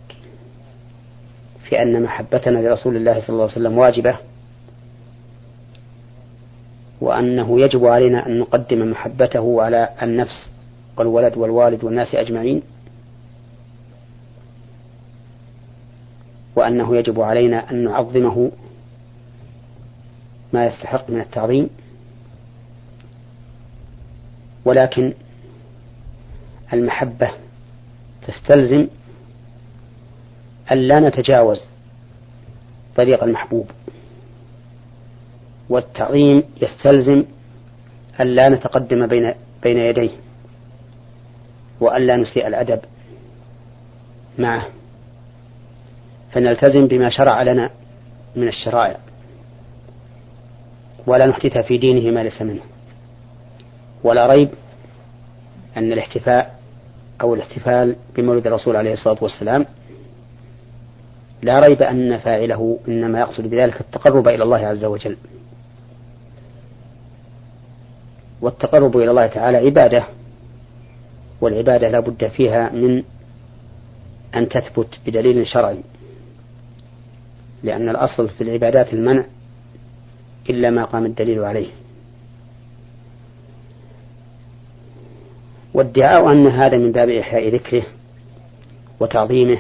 في 1.64 1.82
أن 1.82 2.04
محبتنا 2.04 2.60
لرسول 2.60 2.96
الله 2.96 3.20
صلى 3.20 3.30
الله 3.30 3.44
عليه 3.44 3.52
وسلم 3.52 3.78
واجبة 3.78 4.18
وأنه 7.02 7.62
يجب 7.62 7.86
علينا 7.86 8.28
أن 8.28 8.40
نقدم 8.40 8.92
محبته 8.92 9.62
على 9.62 9.90
النفس 10.02 10.50
والولد 10.98 11.38
والوالد 11.38 11.84
والناس 11.84 12.16
أجمعين 12.16 12.62
وأنه 16.56 16.96
يجب 16.98 17.22
علينا 17.22 17.72
أن 17.72 17.84
نعظمه 17.84 18.52
ما 20.54 20.66
يستحق 20.66 21.10
من 21.10 21.22
التعظيم. 21.22 21.70
ولكن 24.66 25.14
المحبة 26.74 27.32
تستلزم 28.28 28.88
أن 30.72 30.78
لا 30.78 31.00
نتجاوز 31.00 31.60
طريق 32.96 33.24
المحبوب. 33.24 33.72
والتعظيم 35.70 36.44
يستلزم 36.62 37.24
أن 38.22 38.28
لا 38.28 38.50
نتقدم 38.50 39.08
بين 39.08 39.34
بين 39.64 39.78
يديه 39.78 40.12
وأن 41.80 42.02
لا 42.02 42.18
نسيء 42.18 42.48
الأدب 42.48 42.80
معه. 44.38 44.68
فنلتزم 46.32 46.88
بما 46.88 47.10
شرع 47.10 47.44
لنا 47.44 47.70
من 48.36 48.48
الشرائع. 48.48 49.07
ولا 51.08 51.26
نحدث 51.26 51.58
في 51.58 51.78
دينه 51.78 52.12
ما 52.12 52.24
ليس 52.24 52.42
منه. 52.42 52.62
ولا 54.04 54.28
ريب 54.28 54.50
أن 55.78 55.92
الاحتفاء 55.92 56.60
أو 57.22 57.34
الاحتفال 57.34 57.96
بمولد 58.16 58.48
الرسول 58.48 58.76
عليه 58.76 58.94
الصلاة 58.94 59.18
والسلام 59.22 59.66
لا 61.42 61.60
ريب 61.60 61.82
أن 61.82 62.18
فاعله 62.18 62.80
إنما 62.88 63.20
يقصد 63.20 63.48
بذلك 63.48 63.82
التقرب 63.82 64.28
إلى 64.28 64.44
الله 64.44 64.68
عز 64.68 64.86
وجل. 64.86 65.18
والتقرب 68.42 68.98
إلى 68.98 69.10
الله 69.10 69.28
تعالى 69.28 69.58
عبادة 69.58 70.04
والعبادة 71.42 71.90
لا 71.90 72.00
بد 72.00 72.28
فيها 72.28 72.70
من 72.70 73.04
أن 74.36 74.50
تثبت 74.50 74.88
بدليل 75.06 75.48
شرعي 75.48 75.78
لأن 77.64 77.90
الأصل 77.90 78.30
في 78.30 78.42
العبادات 78.44 78.94
المنع 78.94 79.26
إلا 80.50 80.70
ما 80.70 80.86
قام 80.86 81.06
الدليل 81.06 81.44
عليه. 81.44 81.68
وادعاء 85.74 86.32
أن 86.32 86.48
هذا 86.48 86.78
من 86.78 86.92
باب 86.92 87.10
إحياء 87.10 87.50
ذكره 87.56 87.84
وتعظيمه 89.00 89.60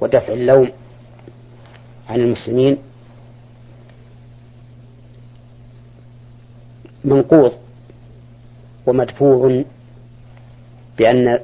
ودفع 0.00 0.32
اللوم 0.32 0.68
عن 2.08 2.20
المسلمين 2.20 2.78
منقوض 7.04 7.52
ومدفوع 8.86 9.62
بأن 10.98 11.38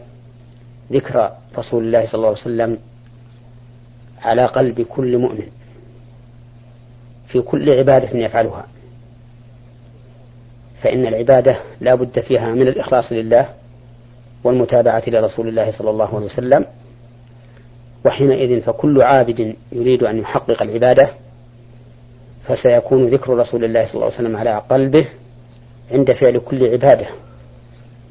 ذكر 0.93 1.31
رسول 1.59 1.85
الله 1.85 2.07
صلى 2.07 2.15
الله 2.15 2.29
عليه 2.29 2.39
وسلم 2.41 2.79
على 4.23 4.47
قلب 4.47 4.81
كل 4.81 5.19
مؤمن. 5.19 5.49
في 7.29 7.41
كل 7.41 7.71
عبادة 7.71 8.19
يفعلها. 8.19 8.67
فإن 10.83 11.07
العبادة 11.07 11.57
لا 11.81 11.95
بد 11.95 12.21
فيها 12.21 12.55
من 12.55 12.69
الإخلاص 12.69 13.13
لله 13.13 13.49
والمتابعة 14.45 15.03
لرسول 15.07 15.49
الله 15.49 15.71
صلى 15.71 15.91
الله 15.91 16.17
عليه 16.17 16.27
وسلم. 16.27 16.65
وحينئذ 18.05 18.61
فكل 18.61 19.03
عابد 19.03 19.55
يريد 19.73 20.03
أن 20.03 20.19
يحقق 20.19 20.63
العبادة 20.63 21.11
فسيكون 22.45 23.09
ذكر 23.09 23.37
رسول 23.39 23.65
الله 23.65 23.85
صلى 23.85 23.95
الله 23.95 24.05
عليه 24.05 24.15
وسلم 24.15 24.37
على 24.37 24.63
قلبه 24.71 25.07
عند 25.91 26.13
فعل 26.13 26.39
كل 26.39 26.67
عبادة 26.73 27.07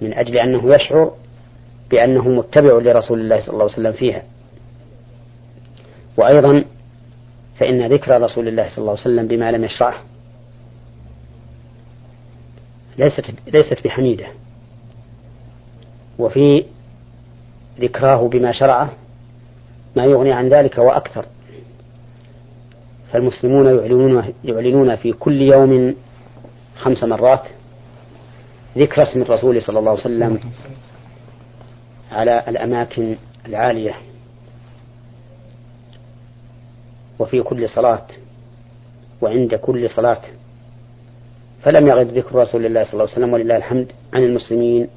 من 0.01 0.13
أجل 0.13 0.37
أنه 0.37 0.75
يشعر 0.75 1.11
بأنه 1.91 2.29
متبع 2.29 2.77
لرسول 2.77 3.19
الله 3.19 3.39
صلى 3.39 3.53
الله 3.53 3.63
عليه 3.63 3.73
وسلم 3.73 3.91
فيها. 3.91 4.23
وأيضا 6.17 6.63
فإن 7.59 7.93
ذكر 7.93 8.21
رسول 8.21 8.47
الله 8.47 8.69
صلى 8.69 8.77
الله 8.77 8.91
عليه 8.91 9.01
وسلم 9.01 9.27
بما 9.27 9.51
لم 9.51 9.63
يشرعه 9.63 9.95
ليست 12.97 13.31
ليست 13.47 13.83
بحميدة. 13.83 14.27
وفي 16.19 16.65
ذكراه 17.79 18.27
بما 18.27 18.51
شرعه 18.51 18.93
ما 19.95 20.03
يغني 20.03 20.31
عن 20.31 20.49
ذلك 20.49 20.77
وأكثر. 20.77 21.25
فالمسلمون 23.11 23.65
يعلنون 23.65 24.33
يعلنون 24.43 24.95
في 24.95 25.13
كل 25.13 25.41
يوم 25.41 25.95
خمس 26.77 27.03
مرات 27.03 27.43
ذكر 28.77 29.03
اسم 29.03 29.21
الرسول 29.21 29.61
صلى 29.61 29.79
الله 29.79 29.91
عليه 29.91 30.01
وسلم 30.01 30.39
على 32.11 32.43
الأماكن 32.47 33.15
العالية. 33.47 33.95
وفي 37.19 37.41
كل 37.41 37.69
صلاة 37.69 38.07
وعند 39.21 39.55
كل 39.55 39.89
صلاة. 39.89 40.21
فلم 41.61 41.87
يغب 41.87 42.07
ذكر 42.07 42.35
رسول 42.35 42.65
الله 42.65 42.83
صلى 42.83 42.93
الله 42.93 43.03
عليه 43.03 43.13
وسلم 43.13 43.33
ولله 43.33 43.57
الحمد 43.57 43.91
عن 44.13 44.23
المسلمين 44.23 44.87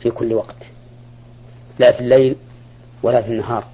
في 0.00 0.10
كل 0.10 0.34
وقت 0.34 0.56
لا 1.78 1.92
في 1.92 2.00
الليل 2.00 2.36
ولا 3.02 3.22
في 3.22 3.28
النهار. 3.28 3.64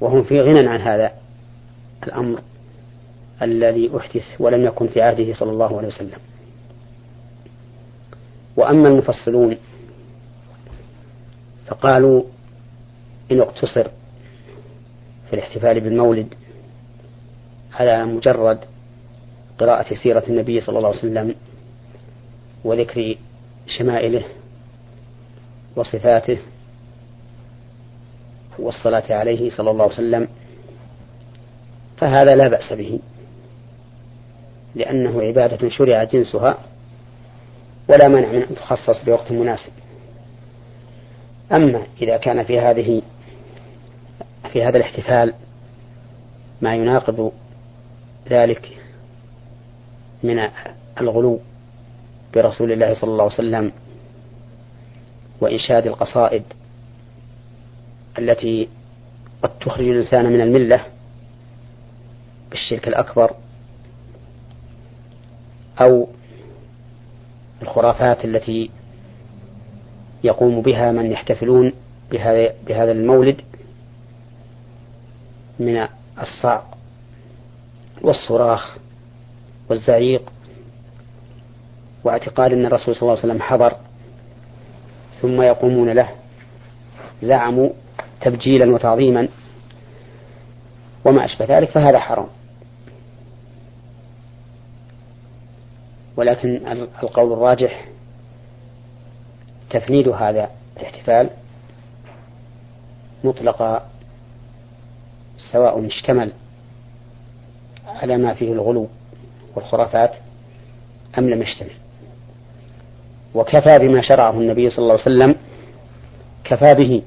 وهم 0.00 0.22
في 0.22 0.40
غنى 0.40 0.68
عن 0.68 0.80
هذا 0.80 1.12
الأمر 2.02 2.40
الذي 3.42 3.90
أحدث 3.96 4.24
ولم 4.38 4.64
يكن 4.64 4.88
في 4.88 5.02
عهده 5.02 5.34
صلى 5.34 5.50
الله 5.50 5.78
عليه 5.78 5.88
وسلم. 5.88 6.18
وأما 8.56 8.88
المفصلون 8.88 9.56
فقالوا 11.66 12.22
إن 13.32 13.40
اقتصر 13.40 13.88
في 15.30 15.32
الاحتفال 15.32 15.80
بالمولد 15.80 16.34
على 17.74 18.04
مجرد 18.04 18.58
قراءة 19.58 19.94
سيرة 19.94 20.24
النبي 20.28 20.60
صلى 20.60 20.78
الله 20.78 20.88
عليه 20.88 20.98
وسلم 20.98 21.34
وذكر 22.64 23.16
شمائله 23.66 24.24
وصفاته 25.76 26.38
والصلاة 28.58 29.14
عليه 29.14 29.50
صلى 29.50 29.70
الله 29.70 29.84
عليه 29.84 29.94
وسلم 29.94 30.28
فهذا 31.96 32.34
لا 32.34 32.48
بأس 32.48 32.72
به 32.72 33.00
لأنه 34.74 35.22
عبادة 35.22 35.68
شرع 35.68 36.04
جنسها 36.04 36.58
ولا 37.88 38.08
مانع 38.08 38.28
من 38.32 38.42
أن 38.42 38.54
تخصص 38.54 39.04
بوقت 39.04 39.32
مناسب. 39.32 39.72
أما 41.52 41.86
إذا 42.02 42.16
كان 42.16 42.42
في 42.42 42.60
هذه 42.60 43.02
في 44.52 44.64
هذا 44.64 44.76
الاحتفال 44.76 45.34
ما 46.60 46.74
يناقض 46.74 47.32
ذلك 48.28 48.78
من 50.22 50.48
الغلو 51.00 51.40
برسول 52.34 52.72
الله 52.72 52.94
صلى 52.94 53.10
الله 53.10 53.24
عليه 53.24 53.34
وسلم 53.34 53.72
وإنشاد 55.40 55.86
القصائد 55.86 56.42
التي 58.18 58.68
قد 59.42 59.58
تخرج 59.58 59.88
الإنسان 59.88 60.32
من 60.32 60.40
الملة 60.40 60.84
بالشرك 62.50 62.88
الأكبر 62.88 63.30
أو 65.80 66.08
الخرافات 67.62 68.24
التي 68.24 68.70
يقوم 70.24 70.62
بها 70.62 70.92
من 70.92 71.12
يحتفلون 71.12 71.72
بهذا 72.66 72.92
المولد 72.92 73.40
من 75.60 75.86
الصعق 76.20 76.79
والصراخ 78.02 78.76
والزعيق 79.70 80.32
واعتقاد 82.04 82.52
أن 82.52 82.66
الرسول 82.66 82.94
صلى 82.94 83.02
الله 83.02 83.10
عليه 83.10 83.28
وسلم 83.28 83.42
حضر 83.42 83.76
ثم 85.22 85.42
يقومون 85.42 85.90
له. 85.90 86.08
زعموا 87.22 87.70
تبجيلا 88.20 88.74
وتعظيما 88.74 89.28
وما 91.04 91.24
أشبه 91.24 91.44
ذلك 91.44 91.70
فهذا 91.70 91.98
حرام. 91.98 92.28
ولكن 96.16 96.66
القول 97.02 97.32
الراجح 97.32 97.88
تفنيد 99.70 100.08
هذا 100.08 100.50
الاحتفال 100.76 101.30
مطلقا 103.24 103.86
سواء 105.52 105.86
اشتمل 105.86 106.32
على 108.02 108.16
ما 108.16 108.34
فيه 108.34 108.52
الغلو 108.52 108.88
والخرافات 109.56 110.12
أم 111.18 111.30
لم 111.30 111.42
يشتمل. 111.42 111.70
وكفى 113.34 113.78
بما 113.78 114.02
شرعه 114.02 114.30
النبي 114.30 114.70
صلى 114.70 114.78
الله 114.78 114.92
عليه 114.92 115.02
وسلم 115.02 115.34
كفى 116.44 116.74
به 116.74 117.02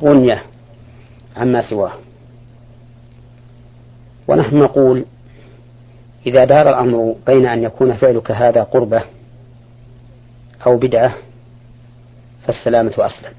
غنية 0.00 0.42
عما 1.36 1.70
سواه. 1.70 1.92
ونحن 4.28 4.56
نقول 4.56 5.04
إذا 6.26 6.44
دار 6.44 6.68
الأمر 6.68 7.14
بين 7.26 7.46
أن 7.46 7.62
يكون 7.62 7.94
فعلك 7.94 8.30
هذا 8.30 8.62
قربة 8.62 9.02
أو 10.66 10.76
بدعة 10.76 11.14
فالسلامة 12.46 12.92
أسلم. 12.98 13.32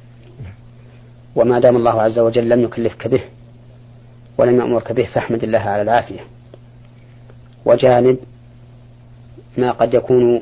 وما 1.36 1.60
دام 1.60 1.76
الله 1.76 2.02
عز 2.02 2.20
وجل 2.20 2.50
لم 2.50 2.60
يكلفك 2.60 3.08
به 3.08 3.22
ولم 4.38 4.60
يأمرك 4.60 4.92
به 4.92 5.06
فاحمد 5.06 5.44
الله 5.44 5.60
على 5.60 5.82
العافية. 5.82 6.20
وجانب 7.66 8.18
ما 9.58 9.72
قد 9.72 9.94
يكون 9.94 10.42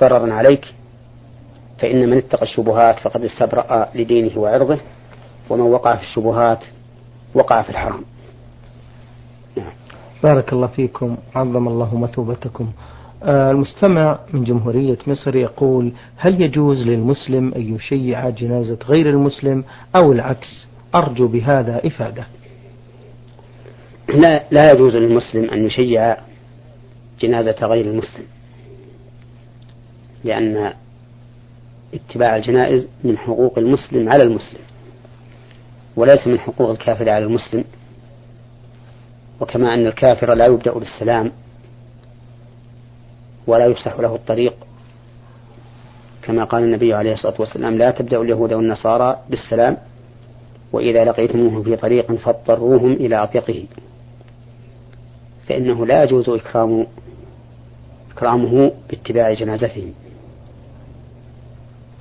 ضررا 0.00 0.34
عليك 0.34 0.64
فإن 1.78 2.10
من 2.10 2.16
اتقى 2.16 2.42
الشبهات 2.42 2.98
فقد 2.98 3.24
استبرأ 3.24 3.88
لدينه 3.94 4.38
وعرضه 4.38 4.78
ومن 5.50 5.62
وقع 5.62 5.96
في 5.96 6.02
الشبهات 6.02 6.64
وقع 7.34 7.62
في 7.62 7.70
الحرام. 7.70 8.04
نعم. 9.56 9.72
بارك 10.22 10.52
الله 10.52 10.66
فيكم 10.66 11.16
عظم 11.34 11.68
الله 11.68 11.98
مثوبتكم 11.98 12.70
آه، 13.22 13.50
المستمع 13.50 14.18
من 14.32 14.44
جمهورية 14.44 14.98
مصر 15.06 15.36
يقول 15.36 15.92
هل 16.16 16.42
يجوز 16.42 16.86
للمسلم 16.86 17.54
أن 17.54 17.74
يشيع 17.74 18.28
جنازة 18.28 18.78
غير 18.88 19.10
المسلم 19.10 19.64
أو 19.96 20.12
العكس؟ 20.12 20.66
أرجو 20.94 21.28
بهذا 21.28 21.86
إفادة. 21.86 22.26
لا, 24.08 24.42
لا 24.50 24.72
يجوز 24.72 24.96
للمسلم 24.96 25.50
أن 25.50 25.66
يشيع 25.66 26.16
جنازة 27.20 27.66
غير 27.66 27.84
المسلم 27.84 28.24
لأن 30.24 30.72
اتباع 31.94 32.36
الجنائز 32.36 32.88
من 33.04 33.18
حقوق 33.18 33.58
المسلم 33.58 34.08
على 34.08 34.22
المسلم 34.22 34.60
وليس 35.96 36.26
من 36.26 36.38
حقوق 36.38 36.70
الكافر 36.70 37.10
على 37.10 37.24
المسلم. 37.24 37.64
وكما 39.40 39.74
أن 39.74 39.86
الكافر 39.86 40.34
لا 40.34 40.46
يبدأ 40.46 40.72
بالسلام 40.72 41.32
ولا 43.46 43.66
يفسح 43.66 44.00
له 44.00 44.14
الطريق. 44.14 44.54
كما 46.22 46.44
قال 46.44 46.62
النبي 46.62 46.94
عليه 46.94 47.12
الصلاة 47.12 47.34
والسلام 47.38 47.78
لا 47.78 47.90
تبدأ 47.90 48.20
اليهود 48.20 48.52
والنصارى 48.52 49.18
بالسلام 49.30 49.76
وإذا 50.72 51.04
لقيتموهم 51.04 51.62
في 51.62 51.76
طريق 51.76 52.12
فاضطروهم 52.12 52.92
إلى 52.92 53.22
أطيقه 53.22 53.64
فإنه 55.48 55.86
لا 55.86 56.04
يجوز 56.04 56.28
إكرام 56.28 56.86
إكرامه 58.10 58.72
باتباع 58.90 59.32
جنازتهم. 59.32 59.92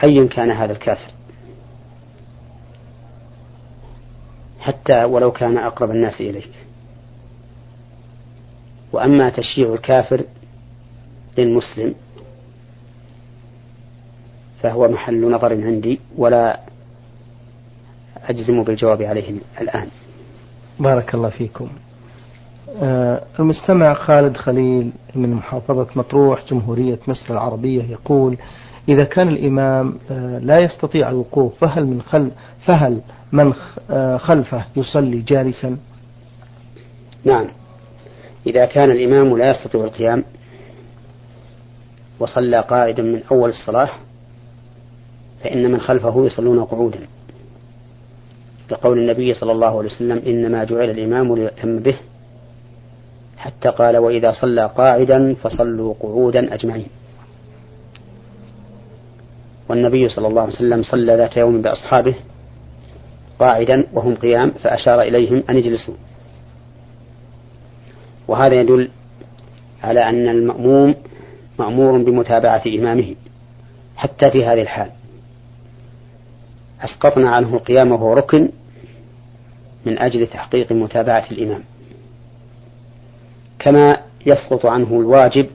أيا 0.03 0.27
كان 0.27 0.51
هذا 0.51 0.73
الكافر؟ 0.73 1.12
حتى 4.60 5.03
ولو 5.03 5.31
كان 5.31 5.58
أقرب 5.58 5.91
الناس 5.91 6.21
إليك. 6.21 6.51
وأما 8.91 9.29
تشييع 9.29 9.73
الكافر 9.73 10.23
للمسلم 11.38 11.95
فهو 14.62 14.88
محل 14.88 15.31
نظر 15.31 15.53
عندي 15.53 15.99
ولا 16.17 16.60
أجزم 18.17 18.63
بالجواب 18.63 19.01
عليه 19.01 19.34
الآن. 19.62 19.88
بارك 20.79 21.15
الله 21.15 21.29
فيكم. 21.29 21.69
المستمع 23.39 23.93
خالد 23.93 24.38
خليل 24.38 24.91
من 25.15 25.33
محافظة 25.33 25.88
مطروح 25.95 26.45
جمهورية 26.51 26.99
مصر 27.07 27.33
العربية 27.33 27.83
يقول 27.83 28.38
إذا 28.89 29.03
كان 29.03 29.27
الإمام 29.27 29.99
آه، 30.11 30.39
لا 30.39 30.57
يستطيع 30.63 31.09
الوقوف 31.09 31.53
فهل 31.59 31.88
من 31.88 32.01
خل 32.01 32.31
فهل 32.65 33.01
من 33.31 33.53
آه، 33.91 34.17
خلفه 34.17 34.65
يصلي 34.75 35.21
جالسا؟ 35.21 35.77
نعم 37.23 37.47
إذا 38.47 38.65
كان 38.65 38.91
الإمام 38.91 39.38
لا 39.38 39.49
يستطيع 39.49 39.83
القيام 39.83 40.23
وصلى 42.19 42.59
قائدا 42.59 43.03
من 43.03 43.21
أول 43.31 43.49
الصلاة 43.49 43.89
فإن 45.43 45.71
من 45.71 45.79
خلفه 45.79 46.25
يصلون 46.25 46.63
قعودا 46.63 46.99
لقول 48.71 48.97
النبي 48.97 49.33
صلى 49.33 49.51
الله 49.51 49.77
عليه 49.77 49.89
وسلم 49.89 50.21
إنما 50.27 50.63
جعل 50.63 50.89
الإمام 50.89 51.35
ليأتم 51.35 51.79
به 51.79 51.95
حتى 53.45 53.69
قال 53.69 53.97
وإذا 53.97 54.31
صلى 54.31 54.65
قاعدا 54.77 55.34
فصلوا 55.34 55.93
قعودا 55.99 56.53
أجمعين. 56.53 56.88
والنبي 59.69 60.10
صلى 60.10 60.27
الله 60.27 60.41
عليه 60.41 60.53
وسلم 60.53 60.84
صلى 60.84 61.15
ذات 61.15 61.38
يوم 61.38 61.62
بأصحابه 61.62 62.15
قاعدا 63.39 63.88
وهم 63.93 64.15
قيام 64.15 64.51
فأشار 64.51 65.01
إليهم 65.01 65.43
أن 65.49 65.58
يجلسوا. 65.58 65.93
وهذا 68.27 68.55
يدل 68.55 68.89
على 69.84 70.10
أن 70.10 70.27
المأموم 70.27 70.95
مأمور 71.60 71.97
بمتابعة 71.97 72.63
إمامه 72.67 73.15
حتى 73.97 74.31
في 74.31 74.45
هذه 74.45 74.62
الحال. 74.62 74.89
أسقطنا 76.81 77.29
عنه 77.29 77.53
القيام 77.53 77.91
وهو 77.91 78.13
ركن 78.13 78.49
من 79.86 79.99
أجل 79.99 80.27
تحقيق 80.27 80.71
متابعة 80.71 81.25
الإمام. 81.31 81.63
كما 83.65 83.97
يسقط 84.25 84.65
عنه 84.65 84.99
الواجب 84.99 85.47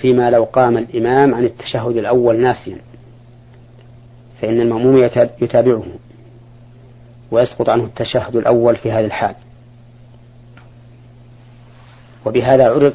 فيما 0.00 0.30
لو 0.30 0.44
قام 0.44 0.78
الإمام 0.78 1.34
عن 1.34 1.44
التشهد 1.44 1.96
الأول 1.96 2.40
ناسيا 2.40 2.78
فإن 4.40 4.60
المأموم 4.60 5.08
يتابعه 5.40 5.84
ويسقط 7.30 7.68
عنه 7.68 7.84
التشهد 7.84 8.36
الأول 8.36 8.76
في 8.76 8.92
هذه 8.92 9.04
الحال. 9.04 9.34
وبهذا 12.26 12.68
عرف 12.68 12.94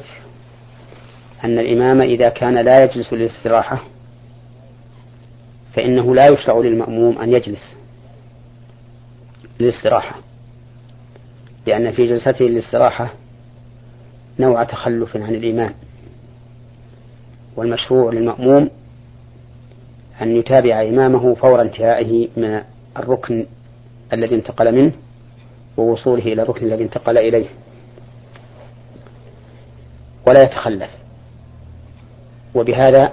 أن 1.44 1.58
الإمام 1.58 2.00
إذا 2.00 2.28
كان 2.28 2.58
لا 2.58 2.84
يجلس 2.84 3.12
للاستراحة 3.12 3.82
فإنه 5.74 6.14
لا 6.14 6.26
يشرع 6.26 6.58
للمأموم 6.58 7.18
أن 7.18 7.32
يجلس 7.32 7.62
للاستراحة 9.60 10.16
لأن 11.66 11.92
في 11.92 12.06
جلسته 12.06 12.44
للاستراحة 12.44 13.21
نوع 14.42 14.64
تخلف 14.64 15.16
عن 15.16 15.34
الإمام 15.34 15.74
والمشروع 17.56 18.12
للمأموم 18.12 18.70
أن 20.22 20.36
يتابع 20.36 20.82
إمامه 20.82 21.34
فور 21.34 21.62
انتهائه 21.62 22.28
من 22.36 22.62
الركن 22.96 23.46
الذي 24.12 24.34
انتقل 24.34 24.74
منه 24.74 24.92
ووصوله 25.76 26.22
إلى 26.22 26.42
الركن 26.42 26.66
الذي 26.66 26.84
انتقل 26.84 27.18
إليه. 27.18 27.48
ولا 30.26 30.42
يتخلف. 30.44 30.90
وبهذا 32.54 33.12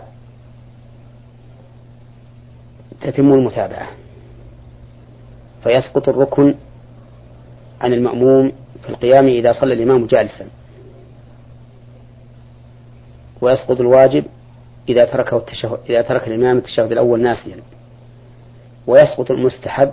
تتم 3.01 3.33
المتابعة. 3.33 3.87
فيسقط 5.63 6.09
الركن 6.09 6.55
عن 7.81 7.93
المأموم 7.93 8.51
في 8.83 8.89
القيام 8.89 9.27
إذا 9.27 9.51
صلى 9.51 9.73
الإمام 9.73 10.05
جالسا. 10.05 10.58
ويسقط 13.41 13.79
الواجب 13.79 14.25
إذا 14.89 15.05
تركه 15.05 15.37
التشهد 15.37 15.79
إذا 15.89 16.01
ترك 16.01 16.27
الإمام 16.27 16.57
التشهد 16.57 16.91
الأول 16.91 17.21
ناسيا. 17.21 17.57
ويسقط 18.87 19.31
المستحب 19.31 19.91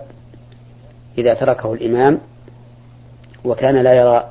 إذا 1.18 1.34
تركه 1.34 1.72
الإمام 1.72 2.20
وكان 3.44 3.76
لا 3.82 3.94
يرى 3.94 4.30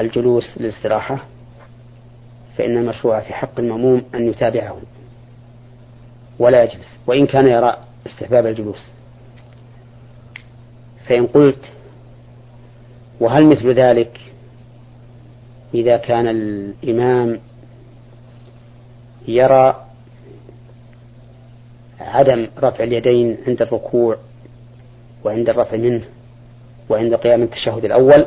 الجلوس 0.00 0.44
للاستراحة 0.56 1.18
فإن 2.56 2.76
المشروع 2.76 3.20
في 3.20 3.32
حق 3.32 3.60
المأموم 3.60 4.02
أن 4.14 4.28
يتابعه 4.28 4.76
ولا 6.38 6.62
يجلس 6.62 6.96
وإن 7.06 7.26
كان 7.26 7.46
يرى 7.46 7.76
استحباب 8.06 8.46
الجلوس. 8.46 8.88
فإن 11.08 11.26
قلت 11.26 11.72
وهل 13.20 13.46
مثل 13.46 13.74
ذلك 13.74 14.20
إذا 15.74 15.96
كان 15.96 16.28
الإمام 16.28 17.40
يرى 19.28 19.86
عدم 22.00 22.48
رفع 22.58 22.84
اليدين 22.84 23.38
عند 23.46 23.62
الركوع 23.62 24.16
وعند 25.24 25.48
الرفع 25.48 25.76
منه 25.76 26.04
وعند 26.88 27.14
قيام 27.14 27.42
التشهد 27.42 27.84
الأول. 27.84 28.26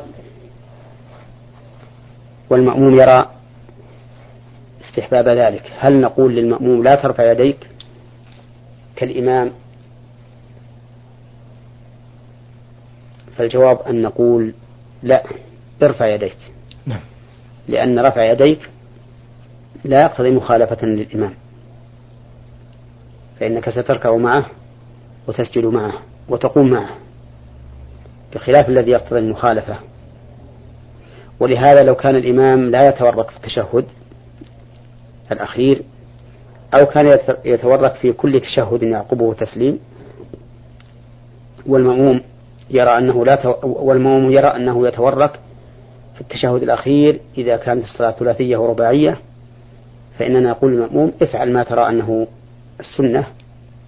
والمأموم 2.50 2.96
يرى 2.96 3.32
استحباب 4.82 5.28
ذلك. 5.28 5.72
هل 5.80 6.02
نقول 6.02 6.36
للمأموم 6.36 6.84
لا 6.84 6.96
ترفع 6.96 7.32
يديك 7.32 7.70
كالإمام؟ 8.96 9.52
فالجواب 13.38 13.82
أن 13.82 14.02
نقول 14.02 14.54
لا 15.04 15.24
ارفع 15.84 16.08
يديك. 16.08 16.38
نعم. 16.86 17.02
لأن 17.68 18.00
رفع 18.00 18.32
يديك 18.32 18.70
لا 19.84 20.00
يقتضي 20.00 20.32
مخالفة 20.32 20.86
للإمام 20.86 21.34
فإنك 23.40 23.70
ستركع 23.70 24.16
معه 24.16 24.46
وتسجد 25.28 25.66
معه 25.66 25.94
وتقوم 26.30 26.70
معه 26.70 26.90
بخلاف 28.34 28.70
الذي 28.70 28.92
يقتضي 28.92 29.20
المخالفة. 29.20 29.76
ولهذا 31.40 31.84
لو 31.84 31.96
كان 31.96 32.16
الإمام 32.16 32.72
لا 32.72 32.90
يتورط 32.90 33.30
في 33.30 33.38
التشهد 33.38 33.86
الأخير 35.32 35.84
أو 36.74 36.86
كان 36.86 37.20
يتورط 37.46 37.96
في 37.96 38.14
كل 38.14 38.42
تشهد 38.42 38.84
يعقبه 38.84 39.34
تسليم 39.34 39.80
والمأموم 41.66 42.22
يرى 42.70 42.98
أنه 42.98 43.26
لا 43.26 43.48
والمأموم 43.64 44.32
يرى 44.32 44.48
أنه 44.48 44.88
يتورط 44.88 45.32
في 46.16 46.22
التشهد 46.22 46.64
الأخير 46.64 47.20
إذا 47.38 47.58
كانت 47.58 47.84
الصلاة 47.84 48.12
ثلاثية 48.12 48.58
ورباعية 48.58 49.18
فإننا 50.20 50.50
نقول 50.50 50.72
للمأموم 50.72 51.12
افعل 51.22 51.54
ما 51.54 51.64
ترى 51.64 51.90
أنه 51.90 52.28
السنة 52.80 53.28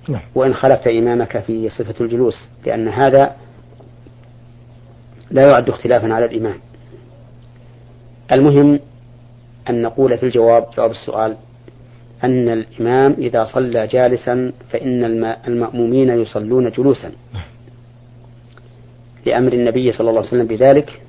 نعم. 0.09 0.21
وإن 0.35 0.53
خلفت 0.53 0.87
إمامك 0.87 1.39
في 1.39 1.69
صفة 1.69 1.95
الجلوس 2.01 2.35
لأن 2.65 2.87
هذا 2.87 3.35
لا 5.31 5.47
يعد 5.47 5.69
اختلافا 5.69 6.13
على 6.13 6.25
الإمام 6.25 6.55
المهم 8.31 8.79
أن 9.69 9.81
نقول 9.81 10.17
في 10.17 10.25
الجواب 10.25 10.65
جواب 10.77 10.91
السؤال 10.91 11.35
أن 12.23 12.49
الإمام 12.49 13.15
إذا 13.17 13.45
صلى 13.45 13.87
جالسا 13.87 14.51
فإن 14.69 15.03
المأمومين 15.47 16.09
يصلون 16.09 16.69
جلوسا. 16.69 17.11
لأمر 19.25 19.53
النبي 19.53 19.91
صلى 19.91 20.09
الله 20.09 20.19
عليه 20.19 20.29
وسلم 20.29 20.47
بذلك 20.47 21.01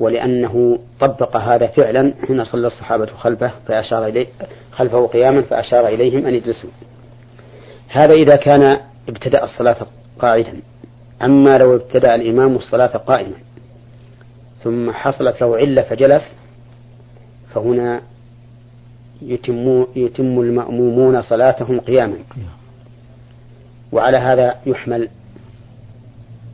ولأنه 0.00 0.78
طبق 1.00 1.36
هذا 1.36 1.66
فعلا. 1.66 2.12
حين 2.26 2.44
صلى 2.44 2.66
الصحابة 2.66 3.06
خلفه 3.06 3.52
فأشار 3.68 4.06
إليه 4.06 4.26
خلفه 4.72 5.06
قياما 5.06 5.42
فأشار 5.42 5.88
إليهم 5.88 6.26
أن 6.26 6.34
يجلسوا. 6.34 6.70
هذا 7.88 8.14
إذا 8.14 8.36
كان 8.36 8.76
ابتدأ 9.08 9.44
الصلاة 9.44 9.76
قاعدا. 10.18 10.60
أما 11.22 11.58
لو 11.58 11.76
ابتدأ 11.76 12.14
الإمام 12.14 12.56
الصلاة 12.56 12.96
قائما 12.96 13.36
ثم 14.64 14.90
حصلت 14.90 15.40
له 15.40 15.56
علة 15.56 15.82
فجلس 15.82 16.22
فهنا 17.54 18.00
يتم, 19.22 19.86
يتم 19.96 20.40
المأمومون 20.40 21.22
صلاتهم 21.22 21.80
قياما. 21.80 22.16
وعلى 23.92 24.16
هذا 24.16 24.54
يحمل 24.66 25.08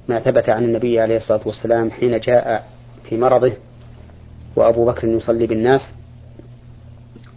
ما 0.08 0.20
ثبت 0.20 0.48
عن 0.48 0.64
النبي 0.64 1.00
عليه 1.00 1.16
الصلاة 1.16 1.40
والسلام 1.46 1.90
حين 1.90 2.20
جاء 2.20 2.75
في 3.08 3.16
مرضه 3.16 3.52
وأبو 4.56 4.86
بكر 4.86 5.08
يصلي 5.08 5.46
بالناس 5.46 5.80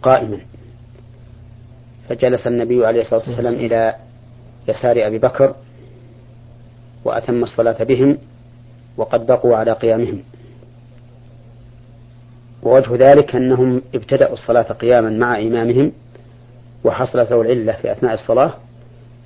قائما. 0.02 0.38
فجلس 2.08 2.46
النبي 2.46 2.86
عليه 2.86 3.00
الصلاة 3.00 3.22
والسلام 3.28 3.54
إلى 3.54 3.94
يسار 4.68 5.06
أبي 5.06 5.18
بكر 5.18 5.54
وأتم 7.04 7.42
الصلاة 7.42 7.84
بهم 7.84 8.18
وقد 8.96 9.26
بقوا 9.26 9.56
على 9.56 9.72
قيامهم. 9.72 10.22
ووجه 12.62 13.10
ذلك 13.10 13.36
أنهم 13.36 13.82
ابتدأوا 13.94 14.32
الصلاة 14.32 14.62
قياما 14.62 15.10
مع 15.10 15.38
إمامهم 15.38 15.92
وحصلت 16.84 17.30
له 17.30 17.42
العلة 17.42 17.72
في 17.72 17.92
أثناء 17.92 18.14
الصلاة 18.14 18.54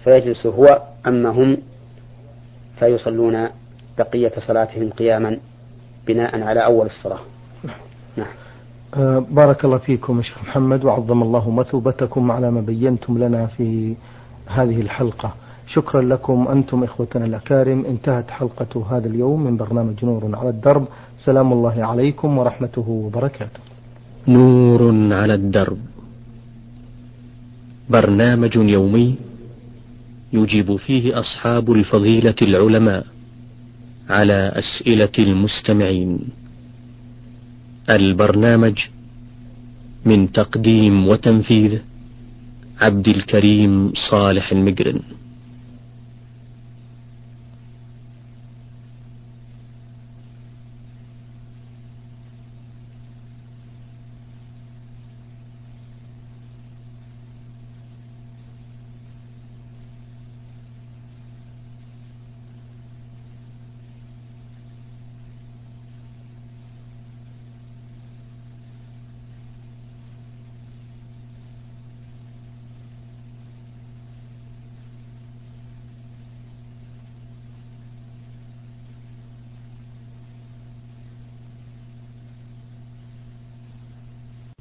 فيجلس 0.05 0.47
هو 0.47 0.83
أما 1.07 1.31
هم 1.31 1.59
فيصلون 2.79 3.49
بقية 3.99 4.33
صلاتهم 4.47 4.91
قياما. 4.91 5.39
بناء 6.07 6.43
على 6.43 6.65
أول 6.65 6.87
الصلاة. 6.87 7.21
نعم. 8.17 8.27
آه، 8.95 9.19
بارك 9.31 9.65
الله 9.65 9.79
فيكم 9.79 10.23
شيخ 10.23 10.43
محمد 10.43 10.85
وعظم 10.85 11.23
الله 11.23 11.51
مثوبتكم 11.51 12.31
على 12.31 12.51
ما 12.51 12.61
بينتم 12.61 13.19
لنا 13.19 13.47
في 13.47 13.95
هذه 14.47 14.81
الحلقة. 14.81 15.35
شكرا 15.67 16.03
لكم 16.03 16.49
أنتم 16.49 16.85
إخوتنا 16.85 17.25
الأكارم. 17.25 17.85
انتهت 17.87 18.31
حلقة 18.31 18.87
هذا 18.91 19.07
اليوم 19.07 19.45
من 19.45 19.57
برنامج 19.57 20.05
نور 20.05 20.37
على 20.37 20.49
الدرب. 20.49 20.87
سلام 21.19 21.53
الله 21.53 21.85
عليكم 21.85 22.39
ورحمته 22.39 22.89
وبركاته. 22.89 23.61
نور 24.29 24.83
على 25.15 25.35
الدرب. 25.35 25.79
برنامج 27.91 28.57
يومي 28.57 29.17
يجيب 30.33 30.77
فيه 30.77 31.21
أصحاب 31.21 31.73
الفضيلة 31.73 32.35
العلماء. 32.43 33.14
على 34.11 34.53
أسئلة 34.55 35.13
المستمعين. 35.19 36.19
البرنامج 37.91 38.79
من 40.05 40.33
تقديم 40.33 41.09
وتنفيذ 41.09 41.79
عبد 42.81 43.09
الكريم 43.09 43.93
صالح 44.11 44.53
المقرن 44.53 45.01